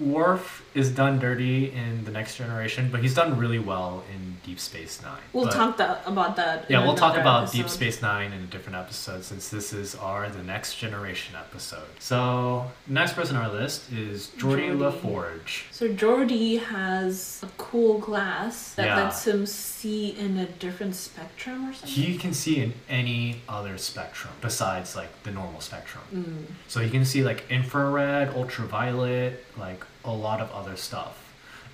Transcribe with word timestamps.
Worf 0.00 0.64
is 0.74 0.90
done 0.90 1.18
dirty 1.18 1.70
in 1.72 2.04
the 2.04 2.10
Next 2.10 2.36
Generation, 2.36 2.88
but 2.90 3.00
he's 3.02 3.14
done 3.14 3.36
really 3.38 3.58
well 3.58 4.02
in 4.14 4.36
Deep 4.44 4.58
Space 4.58 5.02
Nine. 5.02 5.18
We'll 5.32 5.44
But- 5.46 5.54
talk 5.54 5.76
that 5.76 6.02
about 6.06 6.36
that. 6.36 6.64
in 6.68 6.72
Yeah, 6.72 6.84
we'll 6.84 6.94
talk 6.94 7.16
about 7.16 7.52
Deep. 7.52 7.68
Space 7.68 8.00
Nine 8.00 8.32
in 8.32 8.40
a 8.42 8.46
different 8.46 8.76
episode 8.78 9.24
since 9.24 9.48
this 9.48 9.72
is 9.72 9.94
our 9.94 10.28
the 10.28 10.42
Next 10.42 10.76
Generation 10.76 11.34
episode. 11.36 11.88
So 11.98 12.70
next 12.86 13.12
person 13.14 13.36
on 13.36 13.44
our 13.46 13.52
list 13.52 13.92
is 13.92 14.28
Geordi. 14.38 14.70
LaForge. 14.76 15.64
So 15.70 15.88
Geordi 15.88 16.62
has 16.64 17.40
a 17.42 17.48
cool 17.58 17.98
glass 17.98 18.72
that 18.74 18.86
Yeah. 18.86 18.96
lets 19.04 19.26
him 19.26 19.44
see 19.46 20.10
in 20.18 20.38
a 20.38 20.46
different 20.46 20.94
spectrum 20.94 21.68
or 21.68 21.74
something. 21.74 21.88
He 21.90 22.16
can 22.16 22.32
see 22.32 22.60
in 22.60 22.74
any 22.88 23.42
other 23.48 23.76
spectrum 23.78 24.32
besides 24.40 24.96
like 24.96 25.22
the 25.24 25.30
normal 25.30 25.60
spectrum. 25.60 26.04
Mm. 26.14 26.54
So 26.68 26.80
he 26.80 26.88
can 26.90 27.04
see 27.04 27.22
like 27.22 27.44
infrared, 27.50 28.34
ultraviolet, 28.34 29.44
like 29.58 29.84
a 30.04 30.12
lot 30.12 30.40
of 30.40 30.50
other 30.52 30.76
stuff. 30.76 31.16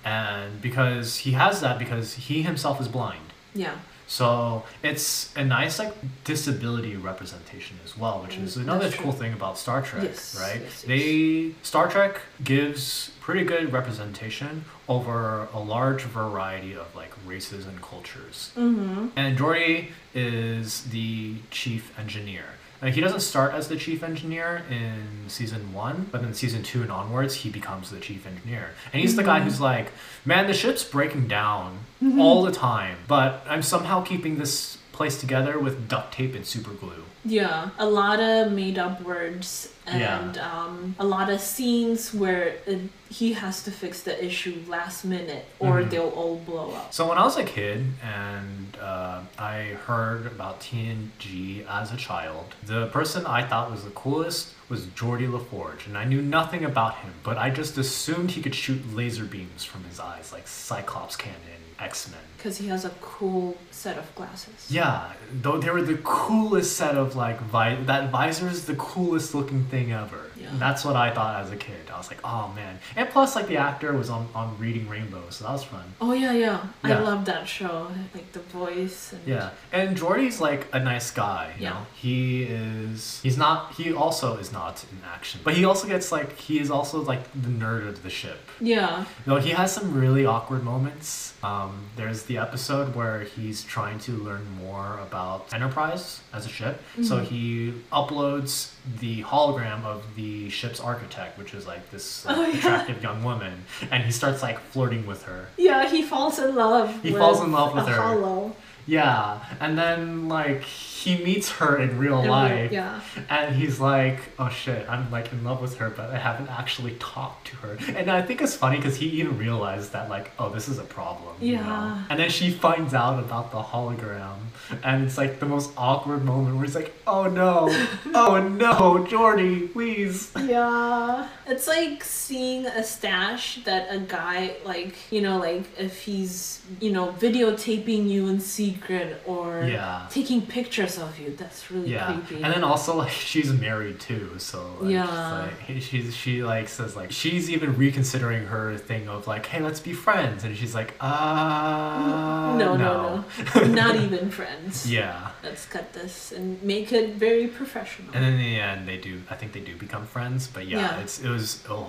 And 0.05 0.61
because 0.61 1.17
he 1.17 1.31
has 1.33 1.61
that 1.61 1.79
because 1.79 2.13
he 2.13 2.41
himself 2.43 2.79
is 2.79 2.87
blind. 2.87 3.33
Yeah. 3.53 3.75
So 4.09 4.63
it's 4.83 5.35
a 5.35 5.43
nice 5.43 5.79
like 5.79 5.93
disability 6.23 6.95
representation 6.95 7.77
as 7.83 7.97
well, 7.97 8.21
which 8.21 8.37
is 8.37 8.55
Mm, 8.55 8.61
another 8.61 8.89
cool 8.91 9.11
thing 9.11 9.33
about 9.33 9.57
Star 9.57 9.81
Trek, 9.81 10.03
Yes, 10.03 10.37
right? 10.39 10.61
yes, 10.61 10.63
yes. 10.63 10.81
They 10.83 11.51
Star 11.61 11.89
Trek 11.89 12.21
gives 12.41 13.11
pretty 13.19 13.43
good 13.43 13.73
representation 13.73 14.63
over 14.87 15.49
a 15.53 15.59
large 15.59 16.03
variety 16.03 16.73
of 16.73 16.95
like 16.95 17.11
races 17.25 17.65
and 17.65 17.81
cultures. 17.81 18.51
Mm-hmm. 18.55 19.07
And 19.17 19.37
Geordi 19.37 19.89
is 20.13 20.83
the 20.83 21.35
chief 21.51 21.97
engineer. 21.99 22.45
Like, 22.81 22.93
he 22.93 23.01
doesn't 23.01 23.21
start 23.21 23.53
as 23.53 23.67
the 23.67 23.75
chief 23.75 24.03
engineer 24.03 24.63
in 24.69 25.29
season 25.29 25.73
one, 25.73 26.07
but 26.11 26.21
in 26.21 26.33
season 26.33 26.63
two 26.63 26.81
and 26.81 26.91
onwards, 26.91 27.35
he 27.35 27.49
becomes 27.49 27.89
the 27.89 27.99
chief 27.99 28.27
engineer. 28.27 28.71
And 28.93 29.01
he's 29.01 29.15
the 29.15 29.23
guy 29.23 29.39
who's 29.39 29.59
like, 29.59 29.91
man, 30.25 30.47
the 30.47 30.53
ship's 30.53 30.83
breaking 30.83 31.27
down 31.27 31.79
mm-hmm. 32.01 32.19
all 32.19 32.43
the 32.43 32.51
time, 32.51 32.97
but 33.07 33.43
I'm 33.49 33.63
somehow 33.63 34.03
keeping 34.03 34.37
this 34.37 34.76
place 34.97 35.19
together 35.19 35.59
with 35.59 35.87
duct 35.87 36.13
tape 36.15 36.33
and 36.35 36.45
super 36.45 36.71
glue. 36.71 37.03
Yeah, 37.23 37.69
a 37.77 37.85
lot 37.85 38.19
of 38.19 38.51
made 38.51 38.77
up 38.79 39.01
words 39.01 39.69
Yeah. 39.85 40.19
and 40.19 40.37
um, 40.37 40.95
a 40.97 41.05
lot 41.05 41.29
of 41.29 41.39
scenes 41.41 42.13
where 42.13 42.43
it, 42.65 42.79
he 43.09 43.33
has 43.33 43.63
to 43.63 43.71
fix 43.71 44.01
the 44.01 44.15
issue 44.29 44.55
last 44.67 45.03
minute 45.05 45.45
or 45.59 45.81
Mhm. 45.81 45.89
they'll 45.91 46.13
all 46.21 46.37
blow 46.37 46.71
up. 46.79 46.93
So 46.93 47.07
when 47.09 47.17
I 47.17 47.23
was 47.23 47.37
a 47.37 47.43
kid 47.43 47.79
and 48.01 48.77
uh, 48.81 49.19
I 49.37 49.57
heard 49.87 50.25
about 50.25 50.61
TNG 50.61 51.65
as 51.69 51.91
a 51.91 51.97
child, 51.97 52.55
the 52.65 52.87
person 52.87 53.25
I 53.25 53.41
thought 53.49 53.69
was 53.71 53.83
the 53.83 53.91
coolest 53.91 54.53
was 54.69 54.81
Geordi 54.99 55.27
LaForge, 55.29 55.85
and 55.87 55.97
I 55.97 56.05
knew 56.05 56.21
nothing 56.21 56.63
about 56.65 56.95
him, 57.03 57.13
but 57.23 57.37
I 57.37 57.49
just 57.49 57.77
assumed 57.77 58.31
he 58.31 58.41
could 58.41 58.55
shoot 58.55 58.81
laser 58.95 59.25
beams 59.25 59.63
from 59.63 59.83
his 59.85 59.99
eyes 59.99 60.31
like 60.33 60.47
Cyclops 60.47 61.15
can 61.15 61.39
in 61.55 61.61
X 61.91 62.09
Men. 62.09 62.19
Because 62.37 62.57
he 62.57 62.67
has 62.67 62.85
a 62.85 62.91
cool 63.01 63.57
set 63.71 63.97
of 63.97 64.13
glasses. 64.15 64.69
Yeah, 64.69 65.11
though 65.41 65.57
they 65.57 65.71
were 65.71 65.81
the 65.81 65.97
coolest 66.03 66.77
set 66.77 66.95
of 66.95 67.15
like 67.15 67.39
vi- 67.41 67.75
that 67.85 68.11
visor 68.11 68.47
is 68.47 68.65
the 68.65 68.75
coolest 68.75 69.33
looking 69.33 69.65
thing 69.65 69.91
ever. 69.91 70.27
Yeah. 70.39 70.49
That's 70.53 70.85
what 70.85 70.95
I 70.95 71.11
thought 71.13 71.43
as 71.43 71.51
a 71.51 71.55
kid. 71.55 71.89
I 71.91 71.97
was 71.97 72.09
like, 72.09 72.19
oh 72.23 72.51
man, 72.55 72.79
and 72.95 73.09
plus 73.09 73.35
like 73.35 73.47
the 73.47 73.57
actor 73.57 73.91
was 73.93 74.09
on 74.09 74.27
on 74.35 74.57
Reading 74.59 74.87
Rainbow, 74.87 75.23
so 75.29 75.45
that 75.45 75.53
was 75.53 75.63
fun. 75.63 75.83
Oh 75.99 76.13
yeah, 76.13 76.31
yeah. 76.31 76.67
yeah. 76.85 76.99
I 76.99 77.01
love 77.01 77.25
that 77.25 77.47
show. 77.47 77.89
Like 78.13 78.31
the 78.33 78.39
voice 78.39 79.13
and 79.13 79.27
Yeah, 79.27 79.49
and 79.71 79.97
Geordi's 79.97 80.39
like 80.39 80.67
a 80.73 80.79
nice 80.79 81.09
guy. 81.11 81.55
Yeah. 81.59 81.71
know, 81.71 81.87
he 81.95 82.43
is. 82.43 83.19
He's 83.23 83.37
not. 83.37 83.73
He 83.73 83.91
also 83.93 84.37
is 84.37 84.51
not 84.51 84.85
in 84.91 84.99
action, 85.05 85.41
but 85.43 85.55
he 85.55 85.65
also 85.65 85.87
gets 85.87 86.11
like 86.11 86.37
he 86.37 86.59
is 86.59 86.69
also 86.69 87.01
like 87.01 87.23
the 87.33 87.49
nerd 87.49 87.87
of 87.87 88.03
the 88.03 88.09
ship. 88.09 88.37
Yeah. 88.59 89.05
Though 89.25 89.39
he 89.39 89.51
has 89.51 89.73
some 89.73 89.93
really 89.99 90.25
awkward 90.25 90.63
moments. 90.63 91.33
Um, 91.43 91.85
there's 91.95 92.23
the 92.27 92.37
episode 92.37 92.93
where 92.95 93.21
he's 93.21 93.63
trying 93.63 93.99
to 93.99 94.11
learn 94.11 94.45
more 94.63 94.99
about 95.01 95.51
Enterprise 95.53 96.21
as 96.33 96.45
a 96.45 96.49
ship. 96.49 96.81
So 97.03 97.19
Mhm. 97.19 97.23
he 97.25 97.73
uploads 97.91 98.71
the 98.99 99.23
hologram 99.23 99.83
of 99.85 100.03
the 100.15 100.49
ship's 100.49 100.79
architect, 100.79 101.37
which 101.37 101.53
is 101.53 101.65
like 101.65 101.89
this 101.91 102.25
like, 102.25 102.37
Oh, 102.37 102.41
yeah. 102.45 102.57
attractive 102.57 103.01
young 103.03 103.23
woman, 103.23 103.65
and 103.91 104.03
he 104.03 104.11
starts 104.11 104.41
like 104.43 104.59
flirting 104.71 105.05
with 105.07 105.23
her. 105.23 105.47
Yeah, 105.57 105.89
he 105.89 106.01
falls 106.03 106.37
in 106.39 106.55
love. 106.55 107.01
He 107.01 107.11
falls 107.11 107.41
in 107.41 107.51
love 107.51 107.73
with 107.73 107.87
her. 107.87 108.01
Hollow. 108.01 108.55
Yeah, 108.85 109.39
and 109.59 109.77
then 109.77 110.29
like 110.29 110.63
he 111.03 111.11
meets 111.23 111.47
her 111.59 111.77
in 111.77 111.89
real 111.99 112.17
In 112.19 112.23
real- 112.23 112.31
life, 112.31 112.71
Yeah. 112.71 112.99
and 113.29 113.55
he's 113.55 113.79
like, 113.79 114.19
"Oh 114.39 114.49
shit, 114.49 114.81
I'm 114.89 115.09
like 115.11 115.31
in 115.31 115.43
love 115.43 115.61
with 115.61 115.77
her, 115.79 115.89
but 115.89 116.09
I 116.09 116.17
haven't 116.17 116.49
actually 116.49 116.95
talked 117.15 117.47
to 117.49 117.55
her." 117.57 117.77
And 117.97 118.09
I 118.09 118.21
think 118.21 118.41
it's 118.41 118.55
funny 118.55 118.77
because 118.77 118.97
he 118.97 119.07
even 119.19 119.37
realized 119.37 119.93
that 119.93 120.09
like, 120.09 120.31
"Oh, 120.39 120.49
this 120.49 120.67
is 120.67 120.77
a 120.79 120.83
problem." 120.99 121.33
you 121.39 121.55
know? 121.57 121.61
Yeah. 121.61 122.03
And 122.09 122.19
then 122.19 122.29
she 122.29 122.49
finds 122.49 122.93
out 123.03 123.19
about 123.19 123.51
the 123.51 123.61
hologram, 123.71 124.37
and 124.83 125.03
it's 125.05 125.17
like 125.17 125.39
the 125.39 125.45
most 125.45 125.69
awkward 125.77 126.23
moment 126.25 126.55
where 126.55 126.65
he's 126.65 126.75
like, 126.75 126.93
"Oh 127.05 127.25
no, 127.43 127.69
oh 128.15 128.35
no, 128.63 129.05
Geordi, 129.11 129.71
please." 129.73 130.31
Yeah. 130.35 131.27
It's 131.45 131.67
like 131.67 132.03
seeing 132.03 132.65
a 132.65 132.83
stash 132.83 133.59
that 133.65 133.87
a 133.89 133.99
guy 133.99 134.55
like, 134.65 134.95
you 135.11 135.21
know, 135.21 135.37
like 135.37 135.63
if 135.77 136.01
he's, 136.01 136.61
you 136.81 136.91
know, 136.91 137.07
videotaping 137.19 138.09
you 138.09 138.27
in 138.27 138.39
secret 138.39 139.21
or 139.25 139.63
Yeah. 139.63 140.07
taking 140.09 140.41
pictures 140.41 140.96
of 140.97 141.17
you. 141.19 141.33
That's 141.35 141.69
really 141.71 141.91
Yeah, 141.93 142.05
creepy. 142.25 142.43
and 142.43 142.53
then 142.53 142.63
also 142.63 142.95
like 142.95 143.11
she's 143.11 143.51
married 143.53 143.99
too, 143.99 144.31
so 144.37 144.59
like, 144.81 144.91
Yeah. 144.91 145.49
she's 145.65 145.75
like 145.75 145.81
she's 145.83 146.15
she 146.15 146.43
like 146.43 146.67
says 146.69 146.95
like 146.95 147.11
she's 147.11 147.49
even 147.49 147.75
reconsidering 147.77 148.45
her 148.47 148.77
thing 148.77 149.07
of 149.07 149.27
like 149.27 149.45
hey 149.47 149.61
let's 149.61 149.79
be 149.79 149.93
friends, 149.93 150.43
and 150.43 150.55
she's 150.57 150.73
like 150.75 150.93
uh 151.01 152.55
no, 152.57 152.75
no, 152.75 153.23
no. 153.55 153.65
Not 153.67 153.95
even 154.05 154.29
friends. 154.31 154.89
yeah, 154.91 155.29
Let's 155.43 155.65
cut 155.65 155.93
this 155.93 156.31
and 156.31 156.61
make 156.63 156.91
it 156.91 157.15
very 157.15 157.47
professional. 157.47 158.09
and 158.13 158.23
in 158.25 158.37
the 158.37 158.59
end 158.59 158.87
they 158.87 158.97
do 158.97 159.21
I 159.29 159.35
think 159.35 159.51
they 159.53 159.61
do 159.61 159.75
become 159.75 160.05
friends, 160.05 160.47
but 160.47 160.67
yeah, 160.67 160.77
Yeah. 160.79 160.99
it's 161.01 161.21
it 161.21 161.29
was 161.29 161.63
a 161.69 161.83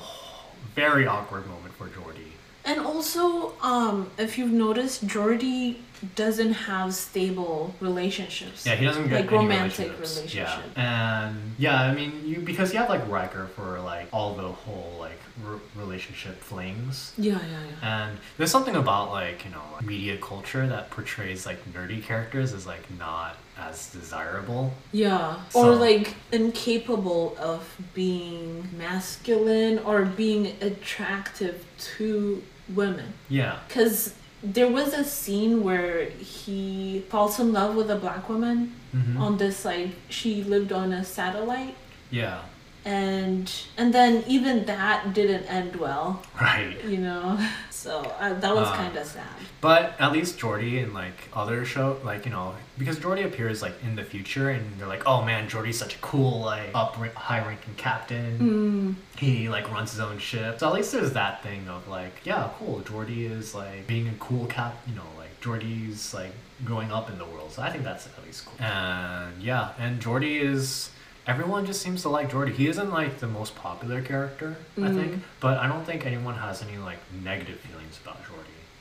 very 0.74 1.06
awkward 1.06 1.46
moment 1.46 1.74
for 1.74 1.86
Geordi. 1.88 2.32
And 2.68 2.80
also, 2.80 3.54
um, 3.62 4.10
if 4.18 4.36
you've 4.36 4.52
noticed, 4.52 5.06
Geordi 5.06 5.76
doesn't 6.14 6.52
have 6.52 6.92
stable 6.94 7.74
relationships. 7.80 8.66
Yeah, 8.66 8.74
he 8.74 8.84
doesn't 8.84 9.08
get 9.08 9.22
Like 9.22 9.30
romantic 9.30 9.86
relationships. 9.92 10.16
relationship. 10.18 10.72
Yeah, 10.76 11.26
and 11.26 11.54
yeah, 11.58 11.80
I 11.82 11.94
mean, 11.94 12.12
you 12.26 12.40
because 12.40 12.72
you 12.72 12.78
have 12.78 12.90
like 12.90 13.08
Riker 13.08 13.46
for 13.56 13.80
like 13.80 14.06
all 14.12 14.34
the 14.34 14.48
whole 14.48 14.96
like 15.00 15.18
r- 15.46 15.58
relationship 15.74 16.36
flings. 16.40 17.14
Yeah, 17.16 17.32
yeah, 17.32 17.60
yeah. 17.82 18.02
And 18.02 18.18
there's 18.36 18.50
something 18.50 18.76
about 18.76 19.10
like 19.10 19.44
you 19.46 19.50
know 19.50 19.62
media 19.82 20.18
culture 20.18 20.66
that 20.68 20.90
portrays 20.90 21.46
like 21.46 21.58
nerdy 21.72 22.02
characters 22.02 22.52
as 22.52 22.66
like 22.66 22.84
not 22.98 23.36
as 23.58 23.90
desirable. 23.92 24.72
Yeah. 24.92 25.36
So- 25.50 25.60
Or 25.72 25.74
like 25.74 26.14
incapable 26.32 27.36
of 27.38 27.62
being 27.94 28.68
masculine 28.76 29.78
or 29.80 30.04
being 30.04 30.56
attractive 30.60 31.64
to 31.96 32.42
women. 32.74 33.12
Yeah. 33.28 33.58
Because 33.66 34.14
there 34.42 34.68
was 34.68 34.94
a 34.94 35.04
scene 35.04 35.64
where 35.64 36.04
he 36.10 37.04
falls 37.08 37.40
in 37.40 37.52
love 37.52 37.74
with 37.74 37.90
a 37.90 37.96
black 37.96 38.28
woman 38.28 38.74
hmm 38.92 39.18
on 39.18 39.36
this, 39.36 39.64
like, 39.66 39.90
she 40.08 40.42
lived 40.42 40.72
on 40.72 40.92
a 40.92 41.04
satellite. 41.04 41.74
Yeah. 42.10 42.40
And 42.84 43.52
and 43.76 43.92
then 43.92 44.24
even 44.26 44.64
that 44.66 45.12
didn't 45.12 45.44
end 45.44 45.76
well, 45.76 46.22
Right. 46.40 46.82
you 46.84 46.98
know. 46.98 47.38
So 47.70 48.00
uh, 48.18 48.34
that 48.34 48.52
was 48.56 48.66
Uh, 48.66 48.74
kind 48.74 48.96
of 48.96 49.06
sad. 49.06 49.22
But 49.60 49.94
at 50.00 50.10
least 50.10 50.36
Geordi 50.36 50.82
and 50.82 50.92
like 50.94 51.28
other 51.32 51.64
show, 51.64 51.96
like 52.02 52.24
you 52.24 52.32
know, 52.32 52.56
because 52.76 52.98
Geordi 52.98 53.24
appears 53.24 53.62
like 53.62 53.74
in 53.84 53.94
the 53.94 54.02
future, 54.02 54.50
and 54.50 54.64
they're 54.80 54.88
like, 54.88 55.04
oh 55.06 55.22
man, 55.24 55.48
Geordi's 55.48 55.78
such 55.78 55.94
a 55.94 55.98
cool 55.98 56.40
like 56.40 56.70
up 56.74 56.96
high 57.14 57.38
ranking 57.46 57.74
captain. 57.76 58.38
Mm, 58.40 58.94
He 59.20 59.48
like 59.48 59.70
runs 59.70 59.92
his 59.92 60.00
own 60.00 60.18
ship. 60.18 60.58
So 60.58 60.66
at 60.66 60.74
least 60.74 60.90
there's 60.90 61.12
that 61.12 61.40
thing 61.44 61.68
of 61.68 61.86
like, 61.86 62.14
yeah, 62.24 62.50
cool. 62.58 62.80
Geordi 62.80 63.30
is 63.30 63.54
like 63.54 63.86
being 63.86 64.08
a 64.08 64.14
cool 64.18 64.46
cap. 64.46 64.74
You 64.88 64.96
know, 64.96 65.06
like 65.16 65.40
Geordi's 65.40 66.12
like 66.12 66.32
growing 66.64 66.90
up 66.90 67.08
in 67.10 67.16
the 67.16 67.26
world. 67.26 67.52
So 67.52 67.62
I 67.62 67.70
think 67.70 67.84
that's 67.84 68.06
at 68.08 68.26
least 68.26 68.44
cool. 68.46 68.56
And 68.60 69.40
yeah, 69.40 69.70
and 69.78 70.00
Geordi 70.02 70.40
is. 70.42 70.90
Everyone 71.28 71.66
just 71.66 71.82
seems 71.82 72.02
to 72.02 72.08
like 72.08 72.30
Geordi. 72.30 72.52
He 72.54 72.66
isn't 72.68 72.90
like 72.90 73.18
the 73.20 73.26
most 73.28 73.54
popular 73.54 74.00
character, 74.02 74.56
I 74.78 74.88
think, 74.98 75.12
Mhm. 75.12 75.20
but 75.40 75.58
I 75.58 75.68
don't 75.68 75.84
think 75.84 76.06
anyone 76.06 76.34
has 76.36 76.62
any 76.62 76.78
like 76.78 76.98
negative 77.22 77.60
feelings 77.60 77.98
about 78.02 78.16
Geordi. 78.24 78.34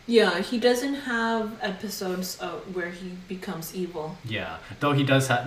yeah, 0.10 0.40
he 0.40 0.58
doesn't 0.58 0.94
have 1.14 1.52
episodes 1.62 2.38
uh, 2.42 2.48
where 2.72 2.90
he 2.92 3.10
becomes 3.28 3.76
evil. 3.76 4.16
Yeah, 4.24 4.56
though 4.80 4.94
he 4.94 5.04
does 5.04 5.28
have 5.28 5.46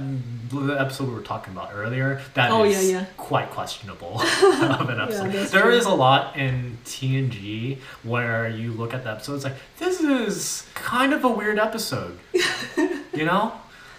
the 0.50 0.74
episode 0.78 1.08
we 1.08 1.14
were 1.14 1.22
talking 1.22 1.54
about 1.54 1.70
earlier. 1.74 2.20
That 2.34 2.50
Oh, 2.50 2.64
yeah, 2.64 2.80
yeah. 2.80 3.04
quite 3.16 3.48
questionable 3.50 4.20
of 4.80 4.90
an 4.90 5.00
episode. 5.00 5.32
that's 5.32 5.50
There 5.52 5.62
true. 5.62 5.72
is 5.72 5.86
a 5.86 5.94
lot 5.94 6.36
in 6.36 6.76
TNG 6.84 7.78
where 8.02 8.46
you 8.50 8.72
look 8.72 8.92
at 8.92 9.04
the 9.04 9.10
episode, 9.12 9.36
it's 9.36 9.44
like 9.44 9.56
this 9.78 10.00
is 10.02 10.66
kind 10.74 11.14
of 11.14 11.24
a 11.24 11.28
weird 11.30 11.58
episode. 11.58 12.18
you 13.14 13.24
know, 13.24 13.52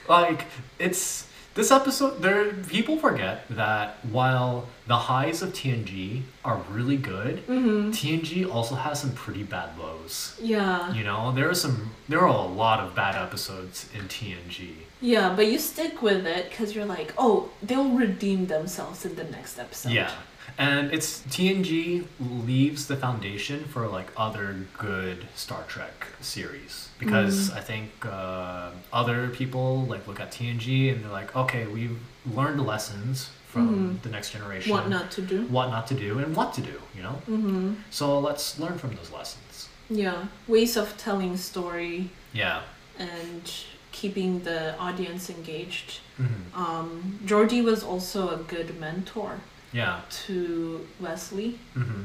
like 0.08 0.46
it's 0.78 1.26
This 1.54 1.70
episode, 1.70 2.22
there 2.22 2.54
people 2.54 2.98
forget 2.98 3.44
that 3.50 3.98
while 4.10 4.68
the 4.88 4.96
highs 4.96 5.42
of 5.42 5.52
TNG 5.52 6.22
are 6.46 6.62
really 6.72 6.96
good, 6.98 7.46
Mm-hmm. 7.48 7.92
TNG 7.92 8.50
also 8.50 8.76
has 8.76 9.02
some 9.02 9.12
pretty 9.14 9.44
bad 9.44 9.78
lows. 9.78 10.38
Yeah. 10.42 10.94
You 10.94 11.04
know, 11.04 11.32
there 11.34 11.50
are 11.50 11.54
some, 11.54 11.92
there 12.08 12.20
are 12.22 12.28
a 12.28 12.42
lot 12.42 12.80
of 12.80 12.96
bad 12.96 13.16
episodes 13.16 13.90
in 13.94 14.08
TNG. 14.08 14.76
Yeah, 15.02 15.34
but 15.36 15.48
you 15.48 15.58
stick 15.60 16.02
with 16.02 16.26
it 16.26 16.50
because 16.50 16.74
you're 16.76 16.86
like, 16.86 17.14
oh, 17.18 17.50
they'll 17.62 17.90
redeem 17.90 18.48
themselves 18.48 19.04
in 19.06 19.16
the 19.16 19.26
next 19.26 19.60
episode. 19.60 19.92
Yeah. 19.92 20.12
And 20.58 20.92
it's 20.94 21.22
TNG 21.30 22.06
leaves 22.20 22.88
the 22.88 22.96
foundation 22.96 23.64
for 23.66 23.88
like 23.88 24.12
other 24.18 24.56
good 24.78 25.26
Star 25.36 25.64
Trek 25.68 26.08
series 26.22 26.90
because 27.00 27.50
Mm. 27.50 27.58
I 27.58 27.62
think 27.62 27.90
uh, 28.06 28.70
other 28.94 29.30
people 29.30 29.86
like 29.86 30.08
look 30.08 30.20
at 30.20 30.32
TNG 30.32 30.92
and 30.92 31.04
they're 31.04 31.12
like, 31.12 31.36
okay, 31.36 31.66
we've 31.68 31.98
learned 32.26 32.66
lessons 32.66 33.30
from 33.48 33.68
Mhm. 34.00 34.02
the 34.04 34.10
next 34.10 34.32
generation, 34.32 34.72
What 34.72 34.88
not 34.90 35.12
to 35.12 35.22
do. 35.22 35.44
what 35.48 35.68
not 35.70 35.86
to 35.88 35.94
do, 35.94 36.20
and 36.20 36.36
what 36.36 36.54
to 36.54 36.62
do. 36.62 36.78
You 36.96 37.04
know, 37.04 37.22
Mm-hmm. 37.30 37.74
so 37.90 38.20
let's 38.20 38.60
learn 38.60 38.78
from 38.78 38.96
those 38.96 39.12
lessons. 39.12 39.68
Yeah. 39.90 40.28
Ways 40.48 40.78
of 40.78 40.96
telling 40.98 41.36
story 41.38 42.10
Yeah. 42.34 42.62
and 43.00 43.44
keeping 43.92 44.44
the 44.44 44.78
audience 44.78 45.30
engaged. 45.30 46.00
hmm 46.18 46.26
Um, 46.56 47.20
was 47.66 47.84
also 47.84 48.30
a 48.30 48.38
good 48.38 48.80
mentor 48.80 49.40
Yeah. 49.74 50.02
to 50.26 50.88
Wesley. 51.00 51.60
hmm 51.74 52.04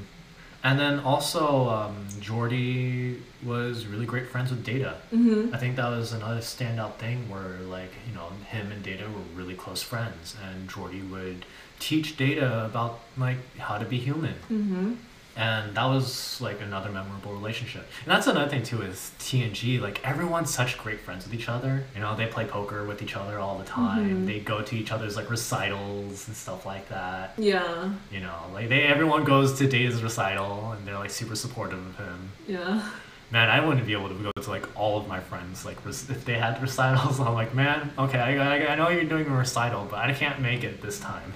And 0.64 0.78
then 0.78 0.98
also, 1.00 1.68
um, 1.68 1.94
Geordi 2.20 3.20
was 3.44 3.86
really 3.86 4.06
great 4.06 4.28
friends 4.28 4.50
with 4.50 4.64
Data. 4.64 4.96
Mm-hmm. 5.12 5.54
I 5.54 5.58
think 5.58 5.76
that 5.76 5.88
was 5.88 6.12
another 6.12 6.40
standout 6.40 6.94
thing 6.96 7.28
where, 7.30 7.58
like, 7.68 7.92
you 8.08 8.14
know, 8.14 8.28
him 8.50 8.72
and 8.72 8.82
Data 8.82 9.04
were 9.04 9.26
really 9.40 9.54
close 9.54 9.82
friends, 9.82 10.36
and 10.44 10.68
Geordi 10.68 11.08
would 11.10 11.44
teach 11.78 12.16
Data 12.16 12.64
about 12.64 13.00
like 13.16 13.38
how 13.58 13.76
to 13.78 13.84
be 13.84 13.98
human, 13.98 14.34
Mm-hmm. 14.50 14.94
And 15.36 15.74
that 15.74 15.84
was 15.84 16.40
like 16.40 16.60
another 16.60 16.90
memorable 16.90 17.32
relationship. 17.32 17.86
And 18.04 18.12
that's 18.12 18.26
another 18.26 18.48
thing 18.48 18.62
too 18.62 18.82
is 18.82 19.12
TNG. 19.18 19.80
Like 19.80 20.00
everyone's 20.06 20.52
such 20.52 20.78
great 20.78 21.00
friends 21.00 21.24
with 21.24 21.34
each 21.34 21.48
other. 21.48 21.84
You 21.94 22.00
know, 22.00 22.16
they 22.16 22.26
play 22.26 22.44
poker 22.46 22.84
with 22.84 23.02
each 23.02 23.16
other 23.16 23.38
all 23.38 23.58
the 23.58 23.64
time. 23.64 24.22
Mhm. 24.22 24.26
They 24.26 24.40
go 24.40 24.62
to 24.62 24.76
each 24.76 24.90
other's 24.92 25.16
like 25.16 25.28
recitals 25.30 26.26
and 26.28 26.36
stuff 26.36 26.64
like 26.66 26.88
that. 26.88 27.34
Yeah. 27.38 27.90
You 28.10 28.20
know, 28.20 28.34
like 28.54 28.68
they 28.68 28.82
everyone 28.82 29.24
goes 29.24 29.58
to 29.58 29.66
Data's 29.68 30.02
recital, 30.02 30.72
and 30.72 30.86
they're 30.86 30.98
like 30.98 31.10
super 31.10 31.36
supportive 31.36 31.78
of 31.78 31.96
him. 31.98 32.30
Yeah. 32.48 32.82
Man, 33.32 33.50
I 33.50 33.58
wouldn't 33.64 33.86
be 33.86 33.92
able 33.92 34.08
to 34.08 34.14
go 34.14 34.30
to 34.40 34.50
like 34.50 34.64
all 34.78 34.96
of 34.98 35.08
my 35.08 35.18
friends 35.18 35.64
like 35.64 35.78
if 35.84 36.24
they 36.24 36.34
had 36.34 36.62
recitals. 36.62 37.18
I'm 37.24 37.34
like, 37.34 37.54
man, 37.54 37.90
okay, 37.98 38.18
I, 38.20 38.36
I, 38.36 38.72
I 38.72 38.74
know 38.76 38.88
you're 38.88 39.02
doing 39.04 39.26
a 39.26 39.36
recital, 39.36 39.84
but 39.90 39.98
I 39.98 40.12
can't 40.12 40.40
make 40.40 40.62
it 40.62 40.80
this 40.80 41.00
time. 41.00 41.32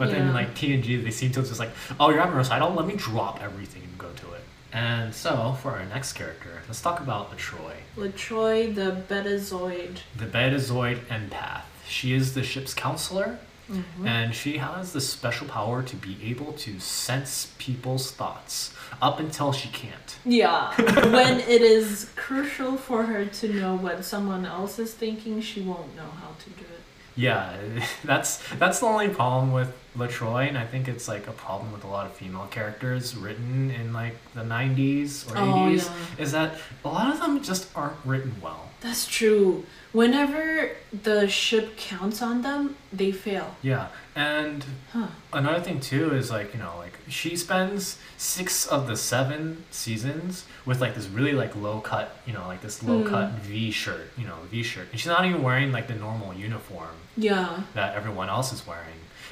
But 0.00 0.10
then 0.10 0.28
Yeah. 0.28 0.32
like 0.32 0.54
TNG, 0.54 1.04
they 1.04 1.10
seem 1.10 1.30
to 1.32 1.42
just 1.42 1.60
like, 1.60 1.72
oh, 2.00 2.08
you're 2.08 2.20
having 2.20 2.34
a 2.34 2.38
recital. 2.38 2.72
Let 2.72 2.86
me 2.86 2.94
drop 2.96 3.42
everything 3.42 3.82
and 3.82 3.98
go 3.98 4.08
to 4.22 4.26
it. 4.32 4.42
And 4.72 5.14
so 5.14 5.56
for 5.60 5.72
our 5.72 5.84
next 5.84 6.14
character, 6.14 6.62
let's 6.66 6.80
talk 6.80 7.00
about 7.00 7.30
Latroy, 7.30 7.74
Latroy, 7.98 8.74
the 8.74 9.02
Betazoid. 9.08 9.98
the 10.16 10.24
Betazoid 10.26 11.00
empath. 11.08 11.62
She 11.86 12.14
is 12.14 12.32
the 12.34 12.42
ship's 12.42 12.72
counselor, 12.74 13.38
Mm-hmm. 13.70 14.04
and 14.04 14.34
she 14.34 14.56
has 14.58 14.92
the 14.92 15.00
special 15.00 15.46
power 15.46 15.80
to 15.80 15.94
be 15.94 16.16
able 16.24 16.52
to 16.54 16.80
sense 16.80 17.52
people's 17.58 18.10
thoughts 18.10 18.74
up 19.00 19.20
until 19.20 19.52
she 19.52 19.68
can't. 19.68 20.16
Yeah. 20.24 20.74
when 21.12 21.38
it 21.38 21.62
is 21.62 22.10
crucial 22.16 22.76
for 22.76 23.04
her 23.04 23.24
to 23.26 23.52
know 23.52 23.76
what 23.76 24.04
someone 24.04 24.44
else 24.44 24.80
is 24.80 24.92
thinking, 24.94 25.40
she 25.40 25.60
won't 25.60 25.94
know 25.94 26.10
how 26.20 26.30
to 26.42 26.50
do 26.50 26.64
it. 26.64 26.80
Yeah, 27.14 27.54
that's 28.04 28.42
that's 28.58 28.80
the 28.80 28.86
only 28.86 29.08
problem 29.10 29.52
with 29.52 29.72
Latroy, 29.96 30.46
and 30.48 30.56
I 30.56 30.66
think 30.66 30.86
it's 30.88 31.08
like 31.08 31.26
a 31.26 31.32
problem 31.32 31.72
with 31.72 31.84
a 31.84 31.88
lot 31.88 32.06
of 32.06 32.12
female 32.12 32.46
characters 32.50 33.16
written 33.16 33.70
in 33.70 33.92
like 33.92 34.16
the 34.34 34.42
'90s 34.42 35.28
or 35.30 35.36
Oh, 35.38 35.42
'80s. 35.68 35.86
yeah. 36.18 36.22
Is 36.24 36.32
that 36.32 36.54
a 36.84 36.88
lot 36.88 37.12
of 37.12 37.20
them 37.20 37.42
just 37.42 37.68
aren't 37.76 37.96
written 38.04 38.34
well. 38.42 38.68
That's 38.80 39.06
true. 39.06 39.66
Whenever 39.92 40.70
the 41.02 41.28
ship 41.28 41.76
counts 41.76 42.22
on 42.22 42.40
them, 42.42 42.76
they 42.92 43.12
fail. 43.12 43.56
Yeah, 43.60 43.88
and 44.14 44.64
Huh. 44.92 45.08
another 45.32 45.60
thing 45.60 45.80
too 45.80 46.14
is 46.14 46.30
like 46.30 46.54
you 46.54 46.60
know 46.60 46.74
like 46.78 46.98
she 47.08 47.36
spends 47.36 47.98
six 48.16 48.66
of 48.66 48.86
the 48.86 48.96
seven 48.96 49.64
seasons 49.70 50.44
with 50.64 50.80
like 50.80 50.94
this 50.94 51.08
really 51.08 51.32
like 51.32 51.54
low 51.56 51.80
cut 51.80 52.16
you 52.26 52.32
know 52.32 52.46
like 52.46 52.62
this 52.62 52.82
low 52.82 53.02
cut 53.02 53.30
hmm. 53.30 53.38
V 53.40 53.70
shirt 53.72 54.12
you 54.16 54.24
know 54.26 54.36
V 54.50 54.62
shirt, 54.62 54.86
and 54.92 54.98
she's 55.00 55.08
not 55.08 55.26
even 55.26 55.42
wearing 55.42 55.72
like 55.72 55.88
the 55.88 55.94
normal 55.96 56.32
uniform. 56.32 56.94
Yeah. 57.16 57.62
that 57.74 57.94
everyone 57.96 58.28
else 58.28 58.52
is 58.52 58.66
wearing. 58.66 58.86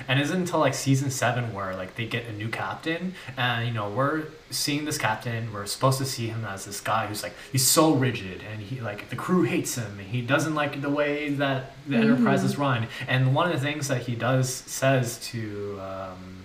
And 0.07 0.21
it 0.21 0.23
isn't 0.23 0.37
until 0.43 0.61
like 0.61 0.75
season 0.75 1.11
seven 1.11 1.53
where 1.53 1.75
like 1.75 1.97
they 1.97 2.07
get 2.07 2.27
a 2.27 2.33
new 2.33 2.49
captain, 2.49 3.15
and 3.37 3.67
you 3.67 3.75
know 3.75 3.89
we're 3.91 4.27
seeing 4.49 4.85
this 4.85 4.97
captain. 4.97 5.53
We're 5.53 5.67
supposed 5.67 5.99
to 5.99 6.05
see 6.05 6.29
him 6.29 6.45
as 6.45 6.65
this 6.65 6.81
guy 6.81 7.07
who's 7.09 7.25
like 7.25 7.35
he's 7.51 7.67
so 7.67 7.95
rigid, 7.95 8.43
and 8.49 8.63
he 8.63 8.81
like 8.81 9.11
the 9.11 9.17
crew 9.17 9.43
hates 9.43 9.75
him, 9.75 9.99
and 9.99 10.07
he 10.07 10.23
doesn't 10.23 10.55
like 10.55 10.83
the 10.83 10.89
way 10.89 11.31
that 11.31 11.73
the 11.89 11.97
Enterprise 11.97 12.45
is 12.45 12.57
run. 12.57 12.87
And 13.09 13.35
one 13.35 13.49
of 13.51 13.53
the 13.53 13.61
things 13.61 13.89
that 13.89 14.03
he 14.03 14.15
does 14.15 14.49
says 14.55 15.19
to 15.31 15.81
um, 15.81 16.45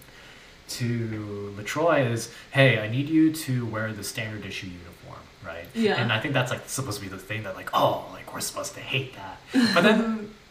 to 0.69 1.53
Latroy 1.55 2.09
is, 2.11 2.31
"Hey, 2.51 2.79
I 2.79 2.87
need 2.89 3.07
you 3.07 3.31
to 3.33 3.65
wear 3.67 3.93
the 3.93 4.03
standard 4.03 4.45
issue 4.45 4.67
uniform, 4.67 5.21
right?" 5.45 5.67
Yeah. 5.75 6.01
And 6.01 6.11
I 6.11 6.19
think 6.19 6.33
that's 6.33 6.51
like 6.51 6.67
supposed 6.67 6.99
to 6.99 7.03
be 7.03 7.09
the 7.09 7.19
thing 7.19 7.43
that 7.43 7.55
like, 7.55 7.69
oh, 7.73 8.07
like 8.13 8.33
we're 8.33 8.39
supposed 8.39 8.73
to 8.73 8.79
hate 8.79 9.13
that, 9.15 9.39
but 9.75 9.81
then 9.81 10.33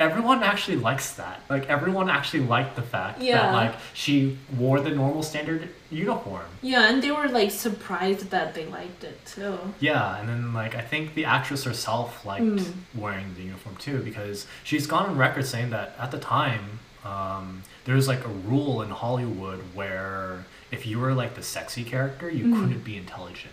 everyone 0.00 0.42
actually 0.42 0.76
likes 0.76 1.14
that. 1.14 1.40
Like 1.48 1.68
everyone 1.70 2.08
actually 2.10 2.40
liked 2.44 2.74
the 2.76 2.82
fact 2.82 3.20
Yeah. 3.22 3.38
that 3.42 3.52
like 3.52 3.74
she 3.92 4.36
wore 4.56 4.80
the 4.80 4.90
normal 4.90 5.22
standard 5.22 5.68
uniform. 5.90 6.46
Yeah, 6.62 6.88
and 6.88 7.02
they 7.02 7.10
were 7.12 7.28
like 7.28 7.50
surprised 7.50 8.30
that 8.30 8.54
they 8.54 8.66
liked 8.66 9.04
it 9.04 9.24
too. 9.24 9.58
Yeah, 9.80 10.18
and 10.18 10.28
then 10.28 10.52
like 10.52 10.74
I 10.74 10.80
think 10.80 11.14
the 11.14 11.24
actress 11.24 11.64
herself 11.64 12.24
liked 12.26 12.44
Mm. 12.44 12.72
wearing 12.94 13.34
the 13.36 13.42
uniform 13.42 13.76
too 13.76 13.98
because 14.02 14.46
she's 14.64 14.86
gone 14.86 15.06
on 15.10 15.16
record 15.16 15.46
saying 15.46 15.70
that 15.70 15.94
at 15.98 16.10
the 16.10 16.18
time 16.18 16.80
um, 17.04 17.62
there 17.84 17.94
was 17.94 18.08
like 18.08 18.24
a 18.24 18.28
rule 18.28 18.80
in 18.82 18.88
Hollywood 18.88 19.60
where 19.74 20.46
if 20.70 20.86
you 20.86 20.98
were 20.98 21.12
like 21.14 21.34
the 21.34 21.42
sexy 21.42 21.84
character, 21.84 22.28
you 22.30 22.46
Mm. 22.46 22.60
couldn't 22.60 22.82
be 22.84 22.96
intelligent, 22.96 23.52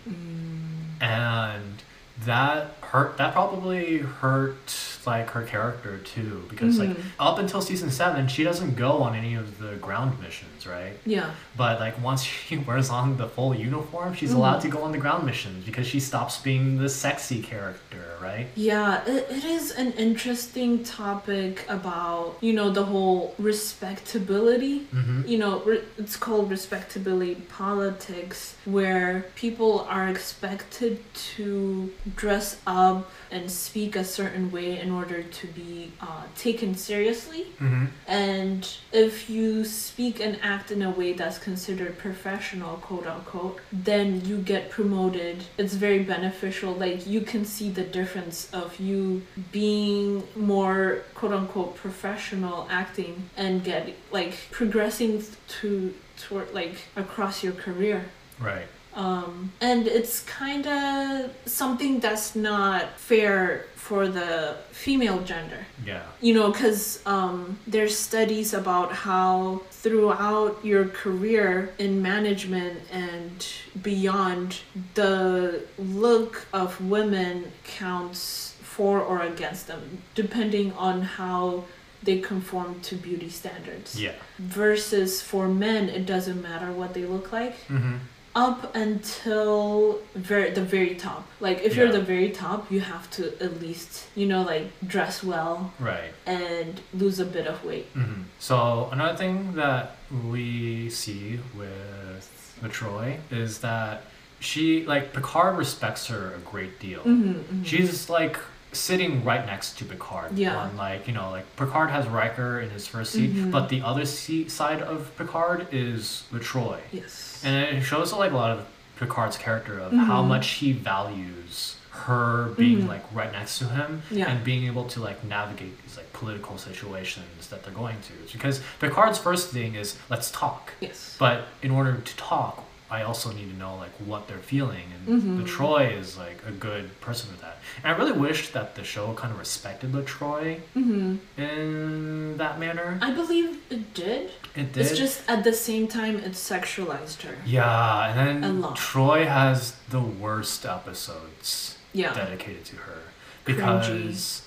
and 1.00 1.82
that 2.24 2.74
hurt. 2.82 3.16
That 3.16 3.32
probably 3.32 3.98
hurt 3.98 4.74
like 5.04 5.30
her 5.30 5.42
character 5.42 5.98
too 5.98 6.44
because 6.48 6.78
like 6.78 6.90
Mhm. 6.90 7.02
up 7.18 7.38
until 7.40 7.60
season 7.60 7.90
seven, 7.90 8.28
she 8.28 8.44
doesn't 8.44 8.76
go 8.76 9.02
on 9.02 9.16
any 9.16 9.34
of 9.34 9.58
the 9.58 9.72
ground 9.76 10.20
missions, 10.20 10.64
right? 10.66 10.92
Yeah. 11.04 11.30
But 11.56 11.80
like 11.80 12.00
once 12.00 12.22
she 12.46 12.56
wears 12.58 12.88
on 12.90 13.16
the 13.16 13.26
full 13.28 13.54
uniform, 13.54 14.14
she's 14.14 14.30
Mhm. 14.32 14.36
allowed 14.36 14.60
to 14.60 14.68
go 14.68 14.82
on 14.84 14.92
the 14.92 14.98
ground 14.98 15.24
missions 15.26 15.64
because 15.64 15.86
she 15.88 15.98
stops 15.98 16.38
being 16.38 16.78
the 16.78 16.88
sexy 16.88 17.42
character, 17.42 18.04
right? 18.20 18.46
Yeah, 18.54 19.02
it, 19.06 19.26
it 19.30 19.44
is 19.44 19.72
an 19.72 19.92
interesting 19.92 20.84
topic 20.84 21.64
about, 21.68 22.36
you 22.40 22.52
know, 22.52 22.70
the 22.70 22.84
whole 22.84 23.34
respectability. 23.38 24.86
Mm-hmm. 24.94 25.22
You 25.26 25.38
know, 25.38 25.60
re- 25.60 25.82
it's 25.98 26.16
called 26.16 26.50
respectability 26.50 27.34
politics, 27.48 28.54
where 28.64 29.26
people 29.34 29.86
are 29.88 30.08
expected 30.08 31.00
to 31.36 31.90
dress 32.16 32.60
up 32.66 33.10
and 33.30 33.50
speak 33.50 33.96
a 33.96 34.04
certain 34.04 34.50
way 34.50 34.78
in 34.78 34.90
order 34.90 35.22
to 35.22 35.46
be 35.48 35.92
uh, 36.00 36.24
taken 36.36 36.74
seriously. 36.74 37.46
Mm-hmm. 37.60 37.86
And 38.06 38.68
if 38.92 39.30
you 39.30 39.64
speak 39.64 40.20
and 40.20 40.38
act 40.42 40.70
in 40.70 40.82
a 40.82 40.90
way 40.90 41.12
that's 41.12 41.38
considered 41.38 41.98
professional, 41.98 42.76
quote 42.76 43.06
unquote, 43.06 43.60
then 43.72 44.24
you 44.24 44.38
get 44.38 44.70
promoted. 44.70 45.44
It's 45.58 45.74
very 45.74 46.02
beneficial. 46.02 46.74
Like 46.74 47.06
you 47.06 47.20
can 47.20 47.44
see 47.44 47.70
the 47.70 47.84
difference 47.84 48.52
of 48.52 48.78
you 48.78 49.22
being 49.50 50.24
more, 50.36 51.02
quote 51.14 51.32
unquote, 51.32 51.76
professional 51.76 52.66
acting 52.70 53.30
and 53.36 53.64
get 53.64 53.94
like 54.10 54.34
progressing 54.50 55.22
to 55.60 55.94
toward 56.18 56.52
like 56.52 56.74
across 56.96 57.42
your 57.42 57.52
career. 57.52 58.04
Right. 58.38 58.66
Um, 58.94 59.52
and 59.60 59.86
it's 59.86 60.20
kind 60.24 60.66
of 60.66 61.30
something 61.46 62.00
that's 62.00 62.36
not 62.36 62.98
fair 62.98 63.66
for 63.74 64.06
the 64.06 64.56
female 64.70 65.20
gender 65.22 65.66
Yeah. 65.84 66.02
you 66.20 66.34
know 66.34 66.52
because 66.52 67.00
um, 67.06 67.58
there's 67.66 67.98
studies 67.98 68.54
about 68.54 68.92
how 68.92 69.62
throughout 69.70 70.64
your 70.64 70.84
career 70.86 71.72
in 71.78 72.00
management 72.02 72.80
and 72.92 73.44
beyond 73.82 74.60
the 74.94 75.62
look 75.78 76.46
of 76.52 76.80
women 76.96 77.50
counts 77.64 78.54
for 78.62 79.00
or 79.00 79.20
against 79.22 79.66
them 79.66 79.82
depending 80.14 80.72
on 80.74 81.02
how 81.02 81.64
they 82.04 82.18
conform 82.20 82.80
to 82.82 82.94
beauty 82.96 83.28
standards 83.28 84.00
Yeah. 84.00 84.12
versus 84.38 85.20
for 85.22 85.48
men 85.48 85.88
it 85.88 86.04
doesn't 86.06 86.40
matter 86.42 86.70
what 86.72 86.94
they 86.94 87.04
look 87.04 87.32
like 87.32 87.56
Mm-hmm. 87.68 87.96
Up 88.34 88.74
until 88.74 89.98
very 90.14 90.50
the 90.52 90.62
very 90.62 90.94
top. 90.94 91.26
Like 91.40 91.60
if 91.62 91.76
you're 91.76 91.86
Yeah. 91.86 91.92
the 92.00 92.00
very 92.14 92.30
top, 92.30 92.70
you 92.72 92.80
have 92.80 93.10
to 93.16 93.22
at 93.42 93.60
least 93.60 94.06
you 94.14 94.26
know 94.26 94.42
like 94.42 94.66
dress 94.86 95.22
well 95.22 95.72
Right. 95.78 96.12
and 96.26 96.80
lose 96.94 97.20
a 97.20 97.26
bit 97.26 97.46
of 97.46 97.62
weight. 97.64 97.86
hmm 97.94 98.22
So 98.38 98.88
another 98.92 99.16
thing 99.18 99.54
that 99.56 99.96
we 100.30 100.88
see 100.90 101.40
with 101.54 102.58
the 102.62 102.68
Troi 102.68 103.18
is 103.30 103.58
that 103.60 104.04
she 104.40 104.84
like 104.86 105.12
Picard 105.12 105.56
respects 105.58 106.06
her 106.08 106.32
a 106.34 106.38
great 106.38 106.80
deal. 106.80 107.00
Mm-hmm, 107.02 107.62
She's 107.64 108.08
like 108.08 108.38
sitting 108.72 109.24
right 109.24 109.44
next 109.46 109.78
to 109.78 109.84
Picard. 109.84 110.36
Yeah. 110.38 110.56
On 110.56 110.76
like 110.76 111.06
you 111.06 111.14
know 111.14 111.30
like 111.30 111.44
Picard 111.56 111.90
has 111.90 112.06
Riker 112.08 112.60
in 112.60 112.70
his 112.70 112.86
first 112.86 113.12
seat, 113.12 113.34
Mhm. 113.34 113.50
but 113.50 113.68
the 113.68 113.82
other 113.82 114.04
seat 114.06 114.50
side 114.50 114.80
of 114.82 115.14
Picard 115.16 115.66
is 115.72 116.24
the 116.32 116.38
Troi, 116.40 116.80
yes. 116.90 117.40
and 117.44 117.54
it 117.54 117.82
shows 117.82 118.12
like 118.12 118.32
a 118.32 118.36
lot 118.36 118.50
of 118.50 118.66
Picard's 118.98 119.36
character 119.36 119.78
of 119.78 119.92
how 119.92 120.22
Mhm. 120.22 120.28
much 120.28 120.46
he 120.52 120.72
values 120.72 121.76
her 121.90 122.46
being 122.56 122.82
Mhm. 122.84 122.88
like 122.88 123.04
right 123.12 123.30
next 123.32 123.58
to 123.58 123.66
him 123.66 124.02
Yeah. 124.10 124.30
and 124.30 124.42
being 124.42 124.66
able 124.66 124.84
to 124.88 125.00
like 125.00 125.22
navigate 125.24 125.80
these 125.82 125.96
like 125.96 126.10
political 126.14 126.56
situations 126.56 127.48
that 127.48 127.62
they're 127.64 127.74
going 127.74 127.96
to. 128.00 128.12
It's 128.22 128.32
because 128.32 128.60
Picard's 128.80 129.18
first 129.18 129.50
thing 129.50 129.74
is 129.74 129.96
let's 130.08 130.30
talk. 130.30 130.72
yes. 130.80 131.16
But 131.18 131.48
in 131.62 131.70
order 131.70 131.94
to 131.98 132.16
talk, 132.16 132.64
I 132.98 133.02
also 133.04 133.32
need 133.32 133.48
to 133.50 133.56
know 133.56 133.74
like 133.84 133.94
what 134.10 134.22
they're 134.28 134.46
feeling, 134.54 134.86
and 134.94 135.02
Mhm. 135.22 135.36
the 135.40 135.46
Troi 135.54 135.82
is 136.02 136.18
like 136.18 136.38
a 136.46 136.50
good 136.66 136.84
person 137.00 137.26
for 137.32 137.40
that. 137.46 137.56
And 137.82 137.86
I 137.92 137.96
really 137.96 138.12
wish 138.26 138.40
that 138.56 138.74
the 138.78 138.84
show 138.84 139.14
kind 139.14 139.32
of 139.32 139.38
respected 139.38 139.88
the 139.92 140.02
Troi 140.02 140.60
hmm 140.74 141.16
in 141.38 142.36
that 142.42 142.58
manner. 142.64 142.98
I 143.00 143.10
believe 143.20 143.50
it 143.70 143.94
did. 143.94 144.30
It 144.54 144.72
did. 144.74 144.80
It's 144.86 144.98
just 145.04 145.16
at 145.34 145.40
the 145.48 145.54
same 145.68 145.86
time 145.88 146.16
it 146.28 146.32
sexualized 146.32 147.22
her. 147.22 147.36
yeah, 147.46 148.12
and 148.12 148.18
A 148.20 148.40
then 148.48 148.60
lot. 148.60 148.76
Troi 148.76 149.26
has 149.26 149.58
the 149.88 150.00
worst 150.24 150.66
episodes 150.66 151.76
Yeah. 151.94 152.12
dedicated 152.12 152.64
to 152.72 152.76
her 152.86 153.00
Cringy. 153.44 153.56
because 153.56 154.42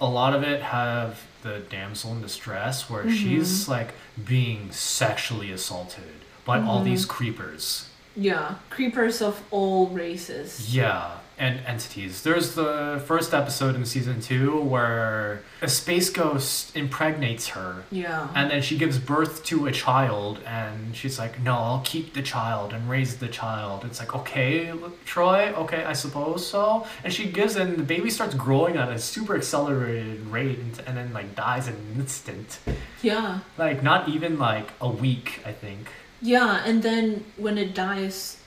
a 0.00 0.06
lot 0.06 0.32
of 0.36 0.42
it 0.52 0.60
have 0.62 1.10
the 1.42 1.56
damsel 1.76 2.12
in 2.12 2.20
distress 2.22 2.88
where 2.90 3.04
Mhm. 3.04 3.16
she's 3.20 3.68
like 3.76 3.90
being 4.24 4.70
sexually 4.70 5.50
assaulted 5.58 6.14
by 6.44 6.60
all 6.60 6.80
Mhm. 6.80 6.84
these 6.84 7.04
creepers. 7.04 7.86
Yeah. 8.16 8.54
Creepers 8.70 9.22
of 9.22 9.40
all 9.50 9.86
races. 9.88 10.74
Yeah, 10.74 11.12
and 11.38 11.60
entities. 11.66 12.22
There's 12.22 12.54
the 12.54 13.02
first 13.06 13.32
episode 13.32 13.74
in 13.74 13.86
season 13.86 14.20
two 14.20 14.60
where 14.60 15.40
a 15.62 15.68
space 15.68 16.10
ghost 16.10 16.76
impregnates 16.76 17.48
her. 17.48 17.84
Yeah. 17.90 18.28
And 18.34 18.50
then 18.50 18.60
she 18.60 18.76
gives 18.76 18.98
birth 18.98 19.42
to 19.44 19.66
a 19.66 19.72
child, 19.72 20.40
and 20.46 20.94
she's 20.94 21.18
like, 21.18 21.40
"No, 21.42 21.54
I'll 21.54 21.82
keep 21.84 22.12
the 22.12 22.20
child 22.22 22.74
and 22.74 22.88
raise 22.88 23.16
the 23.16 23.28
child." 23.28 23.84
It's 23.86 23.98
like, 23.98 24.14
"Okay, 24.14 24.70
Troi, 25.06 25.54
okay, 25.62 25.84
I 25.84 25.94
suppose 25.94 26.46
so." 26.46 26.86
And 27.02 27.12
she 27.12 27.24
gives 27.28 27.56
and 27.56 27.78
the 27.78 27.82
baby 27.82 28.10
starts 28.10 28.34
growing 28.34 28.76
at 28.76 28.90
a 28.92 28.98
super 28.98 29.34
accelerated 29.34 30.26
rate, 30.26 30.58
and, 30.58 30.82
and 30.86 30.96
then 30.98 31.12
like 31.14 31.34
dies 31.34 31.66
in 31.66 31.74
an 31.74 31.94
instant. 31.96 32.58
yeah. 33.02 33.38
Like 33.56 33.82
not 33.82 34.08
even 34.10 34.38
like 34.38 34.68
a 34.82 34.88
week, 34.90 35.40
I 35.46 35.52
think. 35.52 35.88
Yeah, 36.22 36.62
and 36.64 36.82
then 36.82 37.24
when 37.36 37.58
it 37.58 37.74
dies, 37.74 38.38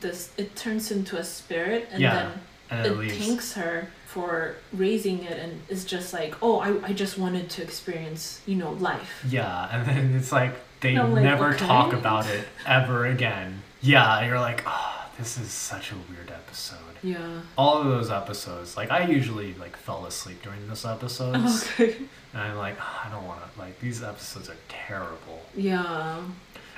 this 0.00 0.30
it 0.36 0.54
turns 0.54 0.90
into 0.90 1.16
a 1.16 1.24
spirit, 1.24 1.88
and 1.90 2.00
Yeah, 2.00 2.14
then 2.14 2.40
And 2.70 2.86
it 3.00 3.06
it 3.12 3.12
thanks 3.18 3.54
her 3.54 3.88
for 4.06 4.56
raising 4.72 5.24
it, 5.24 5.38
and 5.38 5.60
is 5.68 5.84
just 5.84 6.12
like, 6.12 6.34
oh, 6.42 6.60
I, 6.60 6.88
I 6.88 6.92
just 6.92 7.16
wanted 7.18 7.48
to 7.50 7.62
experience, 7.62 8.40
you 8.46 8.56
know, 8.56 8.72
life. 8.72 9.24
Yeah, 9.28 9.68
and 9.72 9.86
then 9.86 10.14
it's 10.14 10.30
like 10.32 10.54
they 10.80 10.98
like, 10.98 11.22
never 11.24 11.48
okay. 11.54 11.66
talk 11.66 11.92
about 11.94 12.26
it 12.28 12.44
ever 12.66 13.06
again. 13.06 13.62
Yeah, 13.80 14.24
you're 14.26 14.38
like, 14.40 14.62
oh, 14.66 15.08
this 15.18 15.38
is 15.38 15.50
such 15.50 15.92
a 15.92 15.94
weird 16.10 16.30
episode. 16.30 16.78
Yeah. 17.02 17.40
All 17.58 17.78
of 17.80 17.86
those 17.86 18.10
episodes, 18.10 18.76
like 18.76 18.90
I 18.90 19.06
usually 19.08 19.54
like 19.54 19.76
fell 19.76 20.06
asleep 20.06 20.42
during 20.42 20.68
those 20.68 20.84
episodes, 20.84 21.66
Okay. 21.80 21.96
and 22.32 22.42
I'm 22.42 22.56
like, 22.56 22.76
"Ah, 22.80 23.06
I 23.08 23.10
don't 23.10 23.26
want 23.26 23.40
to. 23.42 23.58
Like 23.58 23.80
these 23.80 24.02
episodes 24.02 24.48
are 24.48 24.56
terrible. 24.68 25.42
Yeah. 25.56 26.20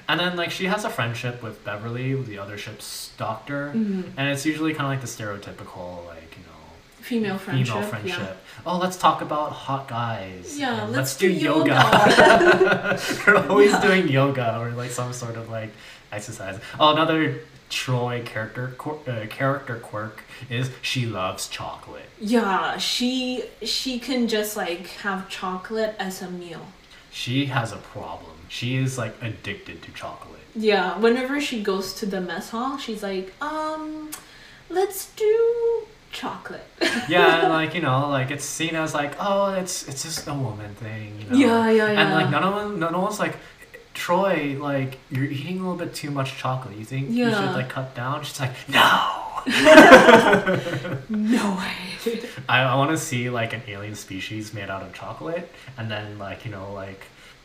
And 0.08 0.20
then 0.20 0.36
like 0.36 0.50
she 0.50 0.66
has 0.66 0.84
a 0.84 0.90
friendship 0.90 1.42
with 1.42 1.64
Beverly, 1.64 2.14
the 2.14 2.38
other 2.38 2.58
ship's 2.58 3.10
doctor, 3.16 3.70
hmm 3.70 4.02
and 4.16 4.28
it's 4.28 4.44
usually 4.44 4.72
kind 4.74 4.84
of 4.86 4.90
like 4.90 5.00
the 5.00 5.06
stereotypical 5.06 6.04
like 6.06 6.36
you 6.36 6.44
know 6.46 6.50
Female 7.00 7.38
friendship. 7.38 7.74
female 7.74 7.88
friendship. 7.88 8.36
Oh, 8.66 8.78
let's 8.78 8.96
talk 8.96 9.20
about 9.22 9.52
hot 9.52 9.88
guys. 9.88 10.58
Yeah, 10.58 10.84
and 10.84 10.92
let's 10.92 11.16
do, 11.16 11.28
do 11.28 11.34
yoga. 11.34 12.98
They're 13.24 13.36
always 13.50 13.70
Yeah. 13.72 13.82
doing 13.82 14.08
yoga 14.08 14.58
or 14.58 14.70
like 14.70 14.90
some 14.90 15.12
sort 15.12 15.36
of 15.36 15.48
like 15.50 15.70
exercise. 16.12 16.58
Oh, 16.78 16.92
another 16.92 17.40
Troi 17.70 18.24
character 18.24 18.76
uh, 19.08 19.26
character 19.28 19.76
quirk 19.76 20.22
is 20.50 20.70
she 20.82 21.06
loves 21.06 21.48
chocolate. 21.48 22.08
Yeah. 22.20 22.76
She 22.78 23.44
she 23.62 23.98
can 23.98 24.28
just 24.28 24.56
like 24.56 24.86
have 25.02 25.28
chocolate 25.28 25.94
as 25.98 26.22
a 26.22 26.30
meal. 26.30 26.66
She 27.10 27.46
has 27.46 27.72
a 27.72 27.76
problem. 27.78 28.33
She 28.48 28.76
is 28.76 28.98
like 28.98 29.14
addicted 29.22 29.82
to 29.82 29.92
chocolate. 29.92 30.40
Yeah. 30.54 30.98
Whenever 30.98 31.40
she 31.40 31.62
goes 31.62 31.94
to 31.94 32.06
the 32.06 32.20
mess 32.20 32.50
hall, 32.50 32.78
she's 32.78 33.02
like, 33.02 33.32
um, 33.42 34.10
let's 34.70 35.10
do 35.12 35.86
chocolate. 36.12 36.66
Yeah, 37.08 37.40
and 37.42 37.52
like 37.52 37.74
you 37.74 37.82
know, 37.82 38.08
like 38.08 38.30
it's 38.30 38.44
seen 38.44 38.74
as 38.76 38.94
like 38.94 39.14
oh, 39.20 39.52
it's 39.54 39.86
it's 39.88 40.04
just 40.04 40.26
a 40.26 40.32
woman 40.32 40.74
thing. 40.76 41.20
You 41.20 41.30
know? 41.30 41.36
Yeah, 41.36 41.70
yeah, 41.70 41.92
yeah. 41.92 42.00
And 42.00 42.14
like 42.14 42.30
none 42.30 42.44
of 42.44 42.54
one, 42.54 42.80
no 42.80 43.00
one's 43.00 43.18
like, 43.18 43.36
Troi, 43.94 44.58
like 44.58 44.98
you're 45.10 45.24
eating 45.24 45.58
a 45.58 45.62
little 45.62 45.76
bit 45.76 45.94
too 45.94 46.10
much 46.10 46.36
chocolate. 46.36 46.76
You 46.76 46.84
think 46.84 47.10
you 47.10 47.30
should 47.30 47.52
like 47.52 47.68
cut 47.68 47.94
down? 47.94 48.22
She's 48.22 48.40
like, 48.40 48.54
no. 48.68 49.24
no 51.08 51.56
way. 51.56 52.20
I, 52.48 52.62
I 52.62 52.74
want 52.76 52.90
to 52.90 52.96
see 52.96 53.28
like 53.28 53.52
an 53.52 53.62
alien 53.68 53.94
species 53.94 54.54
made 54.54 54.70
out 54.70 54.82
of 54.82 54.94
chocolate, 54.94 55.50
and 55.76 55.90
then 55.90 56.18
like 56.18 56.44
you 56.44 56.50
know 56.50 56.72
like 56.72 57.04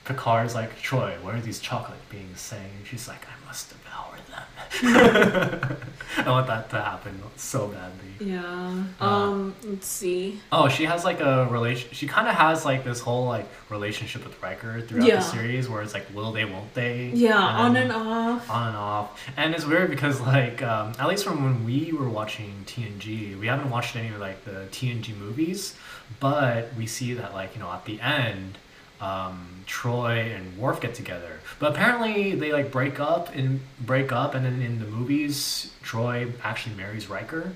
Picard's 0.09 0.55
like 0.55 0.75
Troi, 0.81 1.21
what 1.21 1.35
are 1.35 1.41
these 1.41 1.59
chocolate 1.59 1.99
beings 2.09 2.41
saying? 2.41 2.71
And 2.77 2.87
she's 2.87 3.07
like, 3.07 3.25
I 3.27 3.45
must 3.45 3.69
devour 3.69 4.15
them. 4.31 4.47
I 6.17 6.29
want 6.29 6.47
that 6.47 6.69
to 6.71 6.77
happen 6.81 7.21
so 7.35 7.67
badly. 7.67 8.27
Yeah. 8.33 8.83
Uh, 8.99 9.05
Um. 9.05 9.55
Let's 9.63 9.87
see. 9.87 10.39
Oh, 10.51 10.67
she 10.67 10.85
has 10.85 11.05
like 11.05 11.19
a 11.21 11.47
relation. 11.49 11.89
She 11.91 12.07
kind 12.07 12.27
of 12.27 12.33
has 12.35 12.65
like 12.65 12.83
this 12.83 12.99
whole 12.99 13.25
like 13.25 13.47
relationship 13.69 14.23
with 14.25 14.41
Riker 14.41 14.81
throughout 14.81 15.07
Yeah. 15.07 15.15
the 15.17 15.21
series, 15.21 15.69
where 15.69 15.81
it's 15.81 15.93
like, 15.93 16.07
will 16.13 16.31
they, 16.31 16.45
won't 16.45 16.73
they? 16.73 17.11
Yeah. 17.13 17.37
On 17.39 17.75
and 17.75 17.91
off. 17.91 18.49
on 18.49 18.67
and 18.69 18.77
off. 18.77 19.21
And 19.37 19.53
it's 19.55 19.65
weird 19.65 19.89
because 19.89 20.19
like 20.21 20.61
um, 20.63 20.93
at 20.99 21.07
least 21.07 21.23
from 21.23 21.43
when 21.43 21.65
we 21.65 21.91
were 21.93 22.09
watching 22.09 22.53
TNG, 22.65 23.39
we 23.39 23.47
haven't 23.47 23.69
watched 23.69 23.95
any 23.95 24.09
of 24.09 24.19
like 24.19 24.43
the 24.43 24.67
TNG 24.71 25.15
movies, 25.17 25.75
but 26.19 26.73
we 26.77 26.85
see 26.87 27.13
that 27.13 27.33
like 27.33 27.55
you 27.55 27.61
know 27.61 27.71
at 27.71 27.85
the 27.85 28.01
end, 28.01 28.57
um, 29.01 29.63
Troi 29.67 30.35
and 30.35 30.57
Worf 30.57 30.81
get 30.81 30.93
together. 30.93 31.39
But 31.59 31.71
apparently 31.71 32.35
they 32.35 32.51
like 32.51 32.71
break 32.71 32.99
up 32.99 33.33
and 33.35 33.59
break 33.79 34.11
up, 34.11 34.33
and 34.35 34.45
then 34.45 34.61
in 34.61 34.79
the 34.79 34.85
movies, 34.85 35.71
Troi 35.83 36.31
actually 36.43 36.75
marries 36.75 37.09
Riker. 37.09 37.53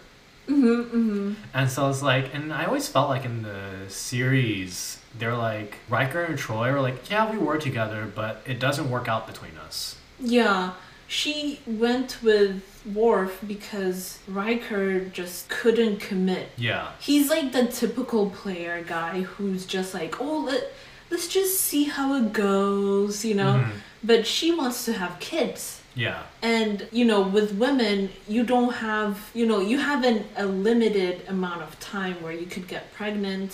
Mhm. 0.47 0.89
Mhm. 0.91 1.35
And 1.53 1.69
so 1.69 1.89
it's 1.89 2.01
like, 2.01 2.33
and 2.33 2.51
I 2.53 2.65
always 2.65 2.87
felt 2.89 3.09
like 3.09 3.23
in 3.25 3.43
the 3.43 3.89
series, 3.89 4.99
they're 5.17 5.35
like 5.37 5.77
Riker 5.89 6.23
and 6.23 6.37
Troi 6.37 6.67
are 6.73 6.81
like, 6.81 7.09
yeah, 7.09 7.29
we 7.31 7.37
were 7.37 7.57
together, 7.57 8.09
but 8.13 8.41
it 8.45 8.59
doesn't 8.59 8.89
work 8.89 9.07
out 9.07 9.25
between 9.27 9.57
us. 9.57 9.95
Yeah. 10.19 10.71
She 11.07 11.59
went 11.67 12.17
with 12.23 12.61
Worf 12.91 13.39
because 13.47 14.19
Riker 14.27 14.99
just 15.01 15.47
couldn't 15.49 15.99
commit. 15.99 16.49
Yeah. 16.57 16.89
He's 16.99 17.29
like 17.29 17.51
the 17.51 17.65
typical 17.67 18.29
player 18.29 18.83
guy 18.83 19.21
who's 19.21 19.65
just 19.65 19.93
like, 19.93 20.19
oh, 20.19 20.39
let, 20.39 20.73
let's 21.13 21.27
just 21.27 21.61
see 21.61 21.83
how 21.97 22.07
it 22.19 22.33
goes, 22.33 23.23
you 23.29 23.35
know? 23.41 23.53
Mhm. 23.61 23.71
But 24.03 24.21
she 24.35 24.47
wants 24.51 24.83
to 24.85 24.91
have 25.01 25.13
kids. 25.19 25.61
Yeah. 25.95 26.19
And, 26.41 26.75
you 26.91 27.05
know, 27.05 27.21
with 27.21 27.49
women, 27.65 28.09
you 28.27 28.41
don't 28.53 28.73
have, 28.89 29.13
you 29.39 29.45
know, 29.45 29.59
you 29.71 29.77
have 29.77 30.01
an, 30.11 30.25
a 30.35 30.45
limited 30.69 31.15
amount 31.35 31.61
of 31.67 31.71
time 31.79 32.15
where 32.23 32.33
you 32.41 32.47
could 32.53 32.67
get 32.67 32.83
pregnant 32.99 33.51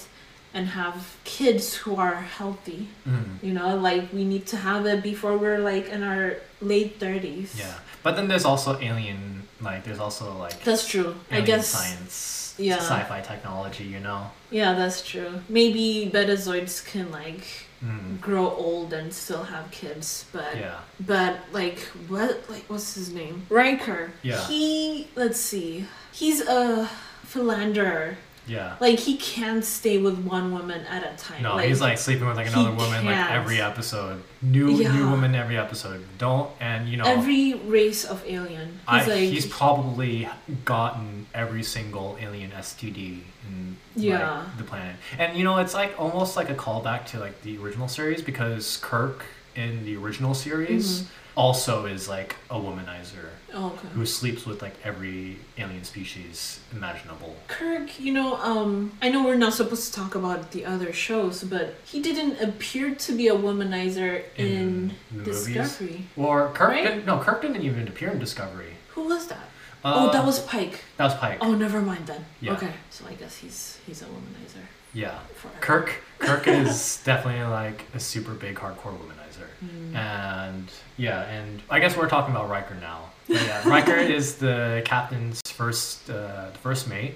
and 0.54 0.64
have 0.82 0.96
kids 1.26 1.66
who 1.82 1.92
are 2.06 2.16
healthy. 2.38 2.88
Mhm. 3.06 3.44
You 3.44 3.54
know, 3.60 3.76
like 3.90 4.04
we 4.18 4.24
need 4.24 4.46
to 4.54 4.58
have 4.70 4.82
it 4.94 5.04
before 5.04 5.34
we're 5.38 5.60
like 5.72 5.86
in 5.96 6.02
our 6.12 6.38
late 6.62 6.92
30s. 7.00 7.50
Yeah, 7.60 7.76
but 8.04 8.12
then 8.16 8.26
there's 8.30 8.46
also 8.46 8.80
alien, 8.90 9.44
like 9.62 9.84
there's 9.86 10.00
also 10.00 10.26
like 10.46 10.58
That's 10.64 10.88
true. 10.88 11.12
I 11.30 11.42
guess. 11.42 11.68
science, 11.68 12.49
yeah. 12.60 12.78
sci-fi 12.78 13.22
technology. 13.22 13.86
You 13.86 14.00
know. 14.00 14.32
Yeah, 14.52 14.74
that's 14.74 15.02
true. 15.06 15.42
Maybe 15.50 16.10
betazoids 16.14 16.86
can 16.86 17.12
like 17.12 17.46
Mm. 17.84 18.20
grow 18.20 18.50
old 18.50 18.92
and 18.92 19.14
still 19.14 19.44
have 19.44 19.72
kids, 19.72 20.26
but 20.34 20.58
Yeah. 20.58 20.80
but 21.00 21.38
like 21.54 21.80
what 22.10 22.44
like 22.50 22.66
what's 22.68 22.94
his 22.96 23.10
name? 23.14 23.46
Riker. 23.50 24.12
Yeah. 24.22 24.46
He 24.48 25.08
let's 25.16 25.40
see. 25.40 25.86
He's 26.12 26.42
a 26.42 26.90
philanderer. 27.24 28.18
Yeah. 28.48 28.76
Like 28.80 28.98
he 29.00 29.16
can't 29.18 29.64
stay 29.64 29.98
with 30.00 30.18
one 30.20 30.52
woman 30.52 30.82
at 30.88 31.04
a 31.04 31.16
time. 31.22 31.44
No, 31.44 31.58
he's 31.58 31.82
like 31.82 31.98
sleeping 31.98 32.28
with 32.28 32.36
like 32.38 32.48
another 32.48 32.72
woman 32.72 33.06
like 33.06 33.16
can't. 33.16 33.32
every 33.32 33.62
episode. 33.62 34.24
New 34.42 34.68
new 34.72 35.10
woman 35.10 35.36
every 35.36 35.58
episode. 35.58 36.04
Don't 36.18 36.50
and 36.60 36.90
you 36.90 36.98
know 36.98 37.04
every 37.06 37.54
race 37.54 38.06
of 38.06 38.24
alien. 38.26 38.80
I, 38.88 39.00
He's 39.00 39.08
like 39.08 39.20
he's 39.20 39.46
probably 39.46 40.28
gotten 40.66 41.28
every 41.34 41.64
single 41.64 42.18
alien 42.20 42.52
STD 42.52 43.20
in 43.48 43.78
Yeah. 43.96 44.40
like, 44.40 44.58
the 44.58 44.64
planet. 44.64 44.96
And 45.18 45.38
you 45.38 45.44
know, 45.44 45.58
it's 45.60 45.74
like 45.74 45.94
almost 46.00 46.36
like 46.36 46.50
a 46.50 46.56
callback 46.56 47.06
to 47.08 47.20
like 47.20 47.42
the 47.44 47.58
original 47.60 47.88
series 47.88 48.22
because 48.22 48.78
Kirk 48.82 49.26
in 49.56 49.86
the 49.86 49.96
original 49.98 50.34
series 50.34 51.02
Mhm. 51.04 51.06
Also 51.40 51.86
is 51.86 52.10
like 52.10 52.36
a 52.50 52.56
womanizer 52.56 53.30
oh, 53.54 53.68
okay. 53.68 53.88
who 53.94 54.06
sleeps 54.06 54.46
with 54.46 54.62
like 54.62 54.76
every 54.84 55.38
alien 55.58 55.86
species 55.86 56.60
imaginable. 56.74 57.34
Kirk, 57.48 57.98
you 57.98 58.12
know, 58.12 58.36
um, 58.36 58.92
I 59.02 59.10
know 59.10 59.24
we're 59.24 59.36
not 59.36 59.54
supposed 59.54 59.86
to 59.88 60.00
talk 60.00 60.16
about 60.16 60.52
the 60.52 60.66
other 60.66 60.92
shows, 60.92 61.44
but 61.44 61.76
he 61.86 62.02
didn't 62.02 62.42
appear 62.42 62.94
to 62.94 63.14
be 63.14 63.30
a 63.30 63.36
womanizer 63.36 64.24
in, 64.36 64.46
In 64.46 64.92
movies? 65.12 65.48
Discovery. 65.48 66.06
Or 66.18 66.50
Kirk 66.50 66.70
Right? 66.70 66.84
didn't, 66.84 67.06
no, 67.06 67.20
Kirk 67.20 67.42
didn't 67.42 67.62
even 67.62 67.88
appear 67.88 68.10
in 68.12 68.20
Discovery. 68.20 68.74
Who 68.90 69.06
was 69.06 69.28
that? 69.28 69.48
Uh, 69.82 69.94
oh, 69.96 70.12
that 70.12 70.26
was 70.26 70.40
Pike. 70.40 70.84
that 70.98 71.06
was 71.06 71.16
Pike. 71.16 71.38
Oh, 71.40 71.56
never 71.56 71.82
mind 71.82 72.06
then. 72.08 72.26
Yeah. 72.42 72.52
Okay, 72.54 72.74
so 72.90 73.06
I 73.08 73.14
guess 73.14 73.38
he's 73.38 73.80
he's 73.86 74.02
a 74.02 74.06
womanizer. 74.06 74.66
Yeah. 74.94 75.20
Forever. 75.36 75.60
Kirk 75.62 76.04
Kirk 76.20 76.48
is 76.64 77.02
definitely 77.06 77.46
like 77.46 77.86
a 77.94 78.00
super 78.00 78.34
big 78.34 78.56
hardcore 78.56 78.98
womanizer. 79.00 79.29
Mm. 79.64 79.96
And 79.96 80.72
yeah, 80.98 81.22
and 81.24 81.62
I 81.70 81.80
guess 81.80 81.98
we're 81.98 82.10
talking 82.10 82.34
about 82.36 82.50
Riker 82.50 82.76
now. 82.76 83.10
But 83.28 83.42
yeah, 83.46 83.68
Riker 83.68 83.96
is 84.18 84.36
the 84.36 84.82
captain's 84.86 85.42
first 85.52 86.10
uh, 86.10 86.52
first 86.64 86.88
mate. 86.88 87.16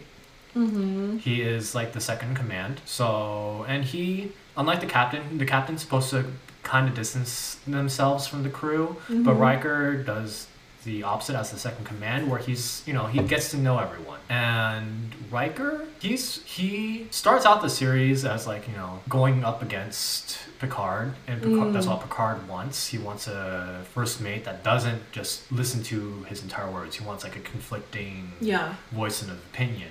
Mm-hmm. 0.55 1.17
He 1.17 1.41
is 1.41 1.73
like 1.73 1.93
the 1.93 2.01
second 2.01 2.35
command. 2.35 2.81
So 2.85 3.65
and 3.67 3.83
he 3.83 4.31
unlike 4.57 4.79
the 4.81 4.85
captain, 4.87 5.37
the 5.37 5.45
captain's 5.45 5.81
supposed 5.81 6.09
to 6.11 6.25
kind 6.63 6.87
of 6.87 6.95
distance 6.95 7.57
themselves 7.67 8.27
from 8.27 8.43
the 8.43 8.49
crew, 8.49 8.95
but 9.09 9.35
Mhm. 9.35 9.39
Riker 9.39 9.95
does 10.03 10.47
the 10.83 11.03
opposite 11.03 11.35
as 11.35 11.51
the 11.51 11.57
second 11.57 11.85
command 11.85 12.29
where 12.29 12.39
he's 12.39 12.83
you 12.85 12.93
know 12.93 13.05
he 13.07 13.19
gets 13.19 13.51
to 13.51 13.57
know 13.57 13.79
everyone 13.79 14.19
and 14.29 15.11
Riker 15.31 15.85
he's 15.99 16.43
he 16.43 17.07
starts 17.11 17.45
out 17.45 17.61
the 17.61 17.69
series 17.69 18.25
as 18.25 18.45
like 18.47 18.67
you 18.67 18.75
know 18.75 18.99
going 19.09 19.43
up 19.43 19.61
against 19.61 20.37
Picard 20.59 21.13
and 21.27 21.41
Picard, 21.41 21.67
Mm. 21.69 21.73
that's 21.73 21.87
what 21.87 22.01
Picard 22.01 22.47
wants 22.47 22.87
he 22.87 22.97
wants 22.97 23.27
a 23.27 23.83
first 23.93 24.21
mate 24.21 24.43
that 24.45 24.63
doesn't 24.63 25.01
just 25.11 25.51
listen 25.51 25.83
to 25.83 26.23
his 26.29 26.41
entire 26.43 26.69
words 26.71 26.95
he 26.95 27.05
wants 27.05 27.23
like 27.23 27.35
a 27.35 27.39
conflicting 27.41 28.31
Yeah. 28.41 28.75
voice 28.91 29.21
and 29.21 29.31
opinion. 29.31 29.89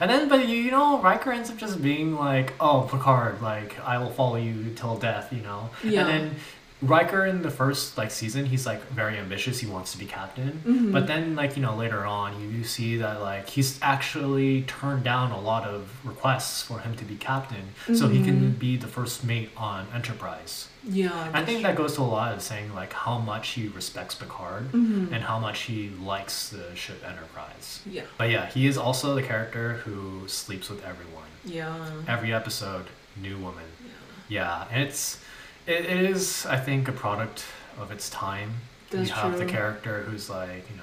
And 0.00 0.08
then, 0.10 0.28
but 0.28 0.48
you 0.48 0.70
know, 0.70 1.02
Riker 1.02 1.32
ends 1.32 1.50
up 1.50 1.56
just 1.58 1.82
being 1.82 2.14
like, 2.16 2.54
"Oh, 2.60 2.88
Picard, 2.90 3.42
like 3.42 3.70
I 3.84 3.98
will 3.98 4.10
follow 4.12 4.36
you 4.36 4.72
till 4.76 4.96
death," 4.96 5.26
you 5.32 5.42
know. 5.42 5.68
Yeah. 5.84 6.00
And 6.00 6.08
then 6.08 6.36
Riker 6.82 7.24
in 7.26 7.42
the 7.42 7.50
first 7.50 7.96
like 7.96 8.10
season, 8.10 8.44
he's 8.44 8.66
like 8.66 8.82
very 8.90 9.16
ambitious. 9.16 9.60
He 9.60 9.66
wants 9.66 9.92
to 9.92 9.98
be 9.98 10.04
captain. 10.06 10.60
Mhm. 10.66 10.92
But 10.92 11.06
then, 11.06 11.36
like 11.36 11.56
you 11.56 11.62
know, 11.62 11.76
later 11.76 12.04
on, 12.04 12.40
you, 12.40 12.48
you 12.48 12.64
see 12.64 12.96
that 12.96 13.20
like 13.20 13.48
he's 13.48 13.78
actually 13.82 14.62
turned 14.62 15.04
down 15.04 15.30
a 15.30 15.40
lot 15.40 15.64
of 15.64 15.88
requests 16.04 16.62
for 16.62 16.80
him 16.80 16.96
to 16.96 17.04
be 17.04 17.14
captain, 17.16 17.68
so 17.94 18.08
he 18.08 18.22
can 18.24 18.40
Mhm. 18.54 18.58
be 18.58 18.76
the 18.76 18.88
first 18.88 19.24
mate 19.24 19.50
on 19.56 19.86
Enterprise. 19.94 20.68
Yeah. 20.84 21.30
I 21.32 21.44
think 21.44 21.62
that 21.62 21.76
goes 21.76 21.94
to 21.94 22.00
a 22.00 22.10
lot 22.18 22.34
of 22.34 22.42
saying 22.42 22.74
like 22.74 22.92
how 22.92 23.18
much 23.18 23.50
he 23.50 23.68
respects 23.68 24.16
Picard 24.16 24.72
Mm-hmm. 24.72 25.14
and 25.14 25.22
how 25.22 25.38
much 25.38 25.60
he 25.62 25.90
likes 26.02 26.48
the 26.48 26.74
ship 26.74 27.00
Enterprise. 27.06 27.80
Yeah. 27.86 28.02
But 28.18 28.30
yeah, 28.30 28.46
he 28.50 28.66
is 28.66 28.76
also 28.76 29.14
the 29.14 29.22
character 29.22 29.74
who 29.84 30.26
sleeps 30.26 30.68
with 30.68 30.84
everyone. 30.84 31.30
Yeah. 31.44 31.76
Every 32.08 32.32
episode, 32.34 32.86
new 33.16 33.36
woman. 33.38 33.64
Yeah. 33.80 33.90
Yeah, 34.28 34.64
and 34.72 34.82
it's 34.82 35.18
it, 35.66 35.86
is 35.86 36.46
I 36.46 36.56
think 36.56 36.88
a 36.88 36.92
product 36.92 37.44
of 37.78 37.90
its 37.90 38.08
time. 38.10 38.54
That's 38.90 39.08
you 39.08 39.14
have 39.14 39.38
the 39.38 39.46
character 39.46 40.02
who's 40.02 40.28
like 40.28 40.68
you 40.70 40.76
know 40.76 40.82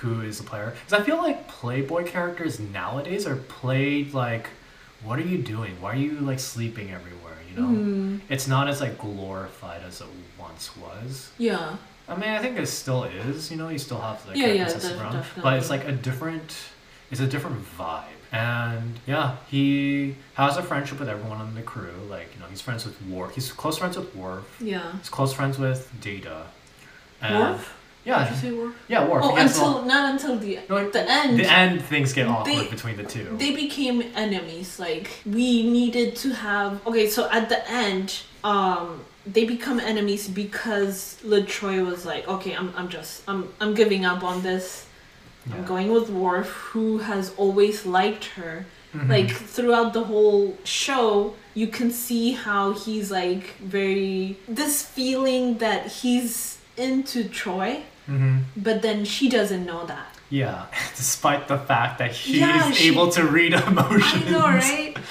who 0.00 0.20
is 0.22 0.38
the 0.38 0.44
player 0.44 0.72
because 0.84 1.00
I 1.00 1.04
feel 1.04 1.16
like 1.18 1.46
Playboy 1.48 2.04
characters 2.06 2.58
nowadays 2.58 3.26
are 3.26 3.36
played 3.36 4.12
like 4.14 4.48
what 5.04 5.18
are 5.18 5.22
you 5.22 5.38
doing? 5.38 5.80
Why 5.80 5.92
are 5.92 5.96
you 5.96 6.12
like 6.20 6.40
sleeping 6.40 6.90
everywhere? 6.90 7.36
You 7.48 7.60
know, 7.62 7.68
Mhm. 7.68 8.20
it's 8.28 8.46
not 8.46 8.68
as 8.68 8.80
like 8.80 8.98
glorified 8.98 9.82
as 9.86 10.00
it 10.00 10.06
once 10.38 10.70
was. 10.76 11.30
Yeah. 11.38 11.76
I 12.08 12.16
mean, 12.16 12.28
I 12.30 12.38
think 12.38 12.58
it 12.58 12.66
still 12.66 13.04
is. 13.04 13.50
You 13.50 13.56
know, 13.56 13.68
you 13.68 13.78
still 13.78 14.00
have 14.00 14.24
the 14.26 14.36
Yeah, 14.36 14.46
yeah, 14.48 14.54
characters 14.66 14.82
def- 14.90 15.00
around, 15.00 15.12
definitely. 15.14 15.42
but 15.42 15.58
it's 15.58 15.70
like 15.70 15.84
a 15.86 15.92
different. 15.92 16.54
It's 17.10 17.20
a 17.20 17.26
different 17.26 17.64
vibe, 17.78 18.19
and 18.32 18.98
yeah, 19.06 19.36
he 19.50 20.14
has 20.34 20.56
a 20.56 20.62
friendship 20.62 21.00
with 21.00 21.08
everyone 21.08 21.38
on 21.40 21.54
the 21.54 21.62
crew. 21.62 21.92
Like 22.08 22.28
you 22.34 22.40
know, 22.40 22.46
he's 22.46 22.60
friends 22.60 22.84
with 22.84 23.00
Worf. 23.02 23.34
He's 23.34 23.50
close 23.52 23.78
friends 23.78 23.96
with 23.96 24.14
Worf. 24.14 24.44
Yeah. 24.60 24.92
He's 24.98 25.08
close 25.08 25.32
friends 25.32 25.58
with 25.58 25.90
Data. 26.00 26.46
And- 27.22 27.38
Worf? 27.38 27.76
Yeah, 28.02 28.24
Did 28.24 28.30
you 28.34 28.40
say 28.40 28.52
Worf? 28.52 28.74
yeah, 28.88 29.06
Worf. 29.06 29.22
Oh, 29.24 29.36
until 29.36 29.64
all- 29.64 29.82
not 29.84 30.10
until 30.12 30.38
the 30.38 30.58
no, 30.70 30.88
the 30.90 31.08
end. 31.10 31.38
the 31.38 31.50
end 31.50 31.82
things 31.82 32.12
get 32.14 32.26
awkward 32.28 32.46
They- 32.56 32.68
between 32.68 32.96
the 32.96 33.04
two. 33.04 33.36
They 33.38 33.54
became 33.54 34.02
enemies. 34.14 34.78
Like 34.78 35.10
we 35.26 35.68
needed 35.70 36.16
to 36.16 36.30
have 36.32 36.84
okay. 36.86 37.08
So 37.10 37.28
at 37.30 37.48
the 37.50 37.60
end, 37.70 38.20
um, 38.42 39.00
they 39.26 39.44
become 39.44 39.78
enemies 39.80 40.28
because 40.28 41.18
Latroy 41.22 41.84
was 41.84 42.06
like, 42.06 42.26
okay, 42.26 42.54
I'm, 42.56 42.72
I'm 42.74 42.88
just, 42.88 43.22
I'm, 43.28 43.48
I'm 43.60 43.74
giving 43.74 44.06
up 44.06 44.24
on 44.24 44.40
this. 44.42 44.86
I'm 45.52 45.64
going 45.64 45.90
with 45.92 46.10
Worf, 46.10 46.48
who 46.72 46.98
has 46.98 47.32
always 47.36 47.86
liked 47.86 48.24
her. 48.36 48.66
Mhm. 48.94 49.08
Like 49.08 49.30
throughout 49.30 49.92
the 49.92 50.04
whole 50.04 50.56
show, 50.64 51.34
you 51.54 51.66
can 51.68 51.90
see 51.90 52.32
how 52.32 52.72
he's 52.72 53.10
like 53.10 53.56
very 53.58 54.36
this 54.48 54.82
feeling 54.82 55.58
that 55.58 55.86
he's 56.02 56.58
into 56.76 57.24
Troi, 57.24 57.82
Mhm. 58.08 58.42
but 58.56 58.82
then 58.82 59.04
she 59.04 59.28
doesn't 59.28 59.64
know 59.64 59.84
that. 59.86 60.08
Yeah, 60.30 60.66
despite 60.96 61.46
the 61.48 61.58
fact 61.58 61.98
that 61.98 62.12
he's 62.12 62.38
Yeah, 62.40 62.70
she- 62.72 62.88
able 62.88 63.08
to 63.12 63.22
read 63.24 63.52
emotions. 63.54 64.24
I 64.26 64.30
know, 64.30 64.46
right? 64.46 64.96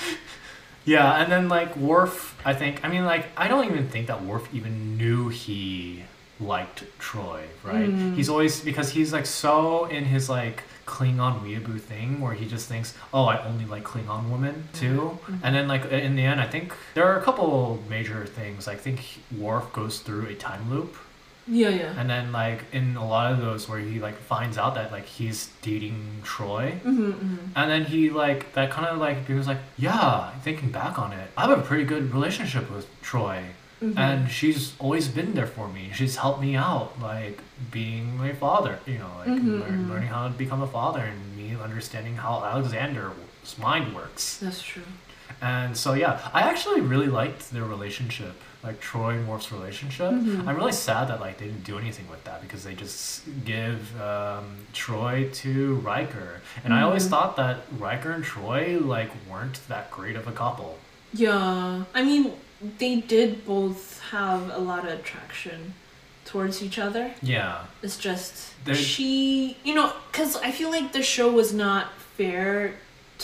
Yeah, 0.86 1.22
and 1.22 1.32
then 1.32 1.50
like 1.50 1.76
Worf, 1.78 2.36
I 2.44 2.54
think. 2.54 2.80
I 2.84 2.88
mean, 2.88 3.06
like 3.06 3.26
I 3.38 3.48
don't 3.48 3.66
even 3.66 3.88
think 3.90 4.08
that 4.08 4.24
Worf 4.24 4.48
even 4.54 4.98
knew 4.98 5.30
he 5.30 6.04
liked 6.40 6.84
Troi, 7.00 7.42
right? 7.64 7.90
Mm. 7.90 8.16
He's 8.16 8.30
always 8.30 8.62
because 8.62 8.92
he's 8.92 9.12
like 9.12 9.26
so 9.26 9.86
in 9.86 10.06
his 10.06 10.30
like 10.30 10.64
Klingon 10.86 11.42
weeaboo 11.42 11.80
thing 11.80 12.20
where 12.22 12.34
he 12.34 12.46
just 12.48 12.68
thinks, 12.68 12.94
oh, 13.14 13.26
I 13.26 13.44
only 13.46 13.66
like 13.66 13.84
Klingon 13.84 14.30
women 14.30 14.68
too. 14.74 15.20
Mhm. 15.28 15.40
And 15.44 15.56
then 15.56 15.68
like 15.68 15.86
in 15.92 16.16
the 16.16 16.24
end, 16.24 16.40
I 16.42 16.48
think 16.48 16.74
there 16.94 17.06
are 17.06 17.20
a 17.20 17.22
couple 17.22 17.84
major 17.90 18.26
things. 18.26 18.68
I 18.68 18.76
think 18.76 19.02
Worf 19.38 19.72
goes 19.74 20.00
through 20.00 20.28
a 20.28 20.36
time 20.36 20.70
loop, 20.72 20.96
Yeah, 21.48 21.70
yeah. 21.70 21.94
and 22.00 22.10
then 22.10 22.32
like 22.32 22.64
in 22.72 22.96
a 22.96 23.06
lot 23.08 23.32
of 23.32 23.40
those 23.40 23.68
where 23.70 23.80
he 23.80 24.00
like 24.00 24.16
finds 24.18 24.58
out 24.58 24.76
that 24.76 24.92
like 24.92 25.06
he's 25.06 25.50
dating 25.62 26.22
Troi. 26.24 26.80
Mm-hmm, 26.80 27.12
mm-hmm. 27.12 27.46
And 27.56 27.70
then 27.72 27.86
he 27.86 28.10
like 28.10 28.54
that 28.54 28.72
kind 28.72 28.88
of 28.88 28.98
like 28.98 29.28
he 29.28 29.34
was 29.34 29.46
like, 29.48 29.60
yeah, 29.78 30.32
thinking 30.42 30.70
back 30.72 30.98
on 30.98 31.12
it, 31.14 31.30
I 31.38 31.42
have 31.48 31.60
a 31.60 31.62
pretty 31.62 31.84
good 31.84 32.14
relationship 32.14 32.72
with 32.72 32.88
Troi, 33.04 33.44
Mhm. 33.82 33.98
and 33.98 34.30
she's 34.32 34.74
always 34.80 35.08
been 35.08 35.34
there 35.36 35.48
for 35.48 35.68
me. 35.68 35.90
She's 35.94 36.16
helped 36.18 36.42
me 36.42 36.56
out, 36.56 37.00
like 37.02 37.40
being 37.72 38.18
my 38.18 38.34
father, 38.34 38.80
you 38.86 38.98
know, 38.98 39.12
like 39.20 39.28
Mhm, 39.30 39.60
learn, 39.62 39.86
mhm. 39.86 39.90
learning 39.90 40.10
how 40.10 40.28
to 40.28 40.34
become 40.34 40.62
a 40.62 40.68
father, 40.68 41.02
and 41.02 41.20
me 41.38 41.56
understanding 41.64 42.16
how 42.18 42.44
Alexander's 42.44 43.58
mind 43.58 43.96
works. 43.96 44.38
That's 44.38 44.62
true. 44.62 44.84
And 45.42 45.78
so 45.78 45.94
yeah, 45.94 46.20
I 46.34 46.42
actually 46.42 46.82
really 46.82 47.08
liked 47.08 47.52
their 47.52 47.64
relationship, 47.64 48.34
like 48.64 48.82
Troi 48.82 49.12
and 49.16 49.28
Worf's 49.30 49.52
relationship. 49.52 50.12
Mhm. 50.12 50.46
I'm 50.48 50.56
really 50.58 50.74
sad 50.74 51.08
that 51.08 51.20
like 51.22 51.38
they 51.38 51.46
didn't 51.46 51.64
do 51.64 51.78
anything 51.78 52.08
with 52.10 52.24
that 52.26 52.42
because 52.42 52.64
they 52.66 52.74
just 52.74 53.22
give 53.46 53.80
um, 54.02 54.46
Troi 54.74 55.32
to 55.44 55.76
Riker, 55.76 56.42
and 56.64 56.74
I 56.74 56.82
always 56.82 57.06
Mhm. 57.06 57.10
thought 57.12 57.36
that 57.38 57.58
Riker 57.78 58.12
and 58.12 58.24
Troi 58.26 58.80
like 58.96 59.12
weren't 59.30 59.60
that 59.70 59.90
great 59.92 60.16
of 60.18 60.28
a 60.28 60.32
couple. 60.34 60.78
Yeah, 61.14 61.84
I 61.96 62.04
mean, 62.04 62.34
they 62.78 62.98
did 62.98 63.46
both 63.46 64.02
have 64.12 64.50
a 64.50 64.58
lot 64.60 64.86
of 64.86 64.92
attraction 65.00 65.74
towards 66.26 66.62
each 66.62 66.78
other. 66.78 67.14
Yeah, 67.22 67.66
It's 67.82 67.98
just 67.98 68.54
There- 68.66 68.76
she, 68.76 69.58
you 69.64 69.74
know, 69.74 69.94
because 70.12 70.36
I 70.38 70.52
feel 70.52 70.70
like 70.70 70.92
the 70.92 71.02
show 71.04 71.32
was 71.32 71.54
not 71.54 71.94
fair 72.18 72.76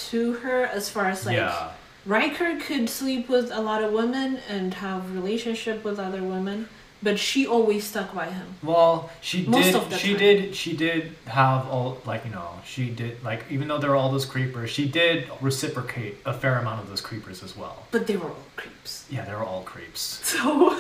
to 0.09 0.33
her 0.33 0.65
as 0.65 0.89
far 0.89 1.05
as 1.07 1.25
like 1.25 1.37
yeah, 1.37 1.71
Riker 2.05 2.57
could 2.59 2.89
sleep 2.89 3.29
with 3.29 3.51
a 3.51 3.61
lot 3.61 3.83
of 3.83 3.91
women 3.91 4.39
and 4.49 4.73
have 4.75 5.13
relationship 5.13 5.83
with 5.83 5.99
other 5.99 6.23
women, 6.23 6.67
but 7.03 7.19
she 7.19 7.45
always 7.45 7.83
stuck 7.83 8.13
by 8.15 8.25
him. 8.25 8.47
Well, 8.63 9.09
she 9.21 9.45
Most 9.45 9.89
did. 9.89 9.99
she 9.99 10.09
time. 10.11 10.19
did. 10.19 10.55
She 10.55 10.75
did 10.75 11.11
have 11.27 11.67
all 11.67 12.01
like 12.05 12.25
you 12.25 12.31
know. 12.31 12.49
She 12.65 12.89
did 12.89 13.23
like 13.23 13.43
even 13.49 13.67
though 13.67 13.77
there 13.77 13.89
were 13.91 13.95
all 13.95 14.11
those 14.11 14.25
creepers, 14.25 14.69
she 14.71 14.87
did 14.87 15.29
reciprocate 15.41 16.17
a 16.25 16.33
fair 16.33 16.57
amount 16.57 16.81
of 16.81 16.89
those 16.89 17.01
creepers 17.01 17.43
as 17.43 17.55
well. 17.55 17.85
But 17.91 18.07
they 18.07 18.17
were 18.17 18.29
all 18.29 18.43
creeps. 18.55 19.05
Yeah, 19.09 19.25
they 19.25 19.33
were 19.33 19.43
all 19.43 19.63
creeps. 19.63 20.21
So 20.35 20.77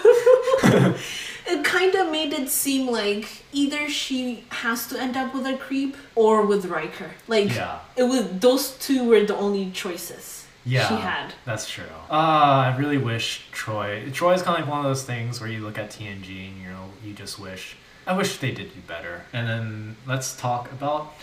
it 1.47 1.63
kind 1.63 1.93
of 1.95 2.11
made 2.11 2.33
it 2.33 2.49
seem 2.49 2.87
like 2.89 3.43
either 3.53 3.87
she 3.89 4.45
has 4.49 4.87
to 4.87 4.99
end 4.99 5.15
up 5.17 5.33
with 5.33 5.45
a 5.45 5.57
creep 5.57 5.95
or 6.15 6.45
with 6.45 6.65
Riker. 6.65 7.11
Like 7.27 7.53
Yeah. 7.55 7.79
it 7.95 8.03
was 8.03 8.27
those 8.39 8.71
two 8.77 9.03
were 9.07 9.23
the 9.23 9.35
only 9.35 9.71
choices 9.71 10.44
Yeah. 10.65 10.87
she 10.87 10.95
had. 10.95 11.33
That's 11.45 11.69
true. 11.69 11.85
Uh, 12.09 12.13
I 12.13 12.75
really 12.77 12.97
wish 12.97 13.45
Troi. 13.51 14.11
Troi 14.11 14.33
is 14.35 14.41
kind 14.41 14.57
of 14.57 14.65
like 14.65 14.69
one 14.69 14.79
of 14.79 14.85
those 14.85 15.03
things 15.03 15.39
where 15.39 15.49
you 15.49 15.59
look 15.59 15.77
at 15.77 15.91
TNG 15.91 16.47
and 16.49 16.57
you 16.61 16.67
know 16.69 16.89
you 17.03 17.13
just 17.13 17.39
wish. 17.39 17.77
I 18.07 18.15
wish 18.17 18.37
they 18.37 18.51
did 18.51 18.73
do 18.73 18.81
better. 18.87 19.23
And 19.33 19.47
then 19.47 19.95
let's 20.05 20.35
talk 20.35 20.71
about 20.71 21.13